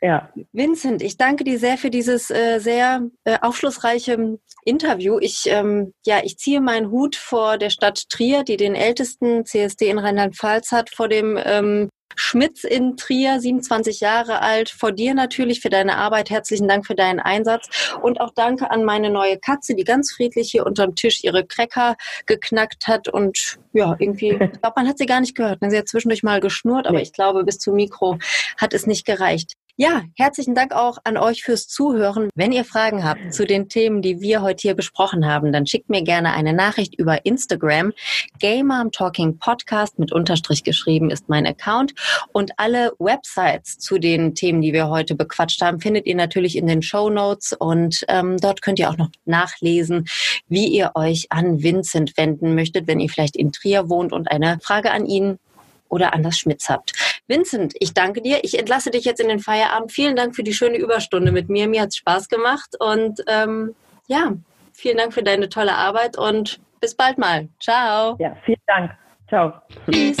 [0.00, 0.30] Ja.
[0.52, 5.18] Vincent, ich danke dir sehr für dieses äh, sehr äh, aufschlussreiche Interview.
[5.20, 9.88] Ich, ähm, ja, ich ziehe meinen Hut vor der Stadt Trier, die den ältesten CSD
[9.88, 14.70] in Rheinland-Pfalz hat, vor dem ähm, Schmitz in Trier, 27 Jahre alt.
[14.70, 16.30] Vor dir natürlich für deine Arbeit.
[16.30, 17.68] Herzlichen Dank für deinen Einsatz.
[18.02, 21.96] Und auch danke an meine neue Katze, die ganz friedlich hier unterm Tisch ihre Cracker
[22.26, 23.08] geknackt hat.
[23.08, 25.58] Und ja, irgendwie, ich glaube, man hat sie gar nicht gehört.
[25.68, 28.18] Sie hat zwischendurch mal geschnurrt, aber ich glaube, bis zum Mikro
[28.56, 29.54] hat es nicht gereicht.
[29.80, 32.30] Ja, herzlichen Dank auch an euch fürs Zuhören.
[32.34, 35.88] Wenn ihr Fragen habt zu den Themen, die wir heute hier besprochen haben, dann schickt
[35.88, 37.92] mir gerne eine Nachricht über Instagram.
[38.40, 41.94] Gamer Talking Podcast mit Unterstrich geschrieben ist mein Account.
[42.32, 46.66] Und alle Websites zu den Themen, die wir heute bequatscht haben, findet ihr natürlich in
[46.66, 47.52] den Show Notes.
[47.52, 50.06] Und ähm, dort könnt ihr auch noch nachlesen,
[50.48, 54.58] wie ihr euch an Vincent wenden möchtet, wenn ihr vielleicht in Trier wohnt und eine
[54.60, 55.38] Frage an ihn
[55.88, 56.92] oder an das Schmitz habt.
[57.26, 58.40] Vincent, ich danke dir.
[58.42, 59.92] Ich entlasse dich jetzt in den Feierabend.
[59.92, 61.68] Vielen Dank für die schöne Überstunde mit mir.
[61.68, 63.74] Mir hat es Spaß gemacht und ähm,
[64.06, 64.32] ja,
[64.72, 67.48] vielen Dank für deine tolle Arbeit und bis bald mal.
[67.60, 68.16] Ciao.
[68.18, 68.92] Ja, vielen Dank.
[69.28, 69.52] Ciao.
[69.90, 70.16] Tschüss.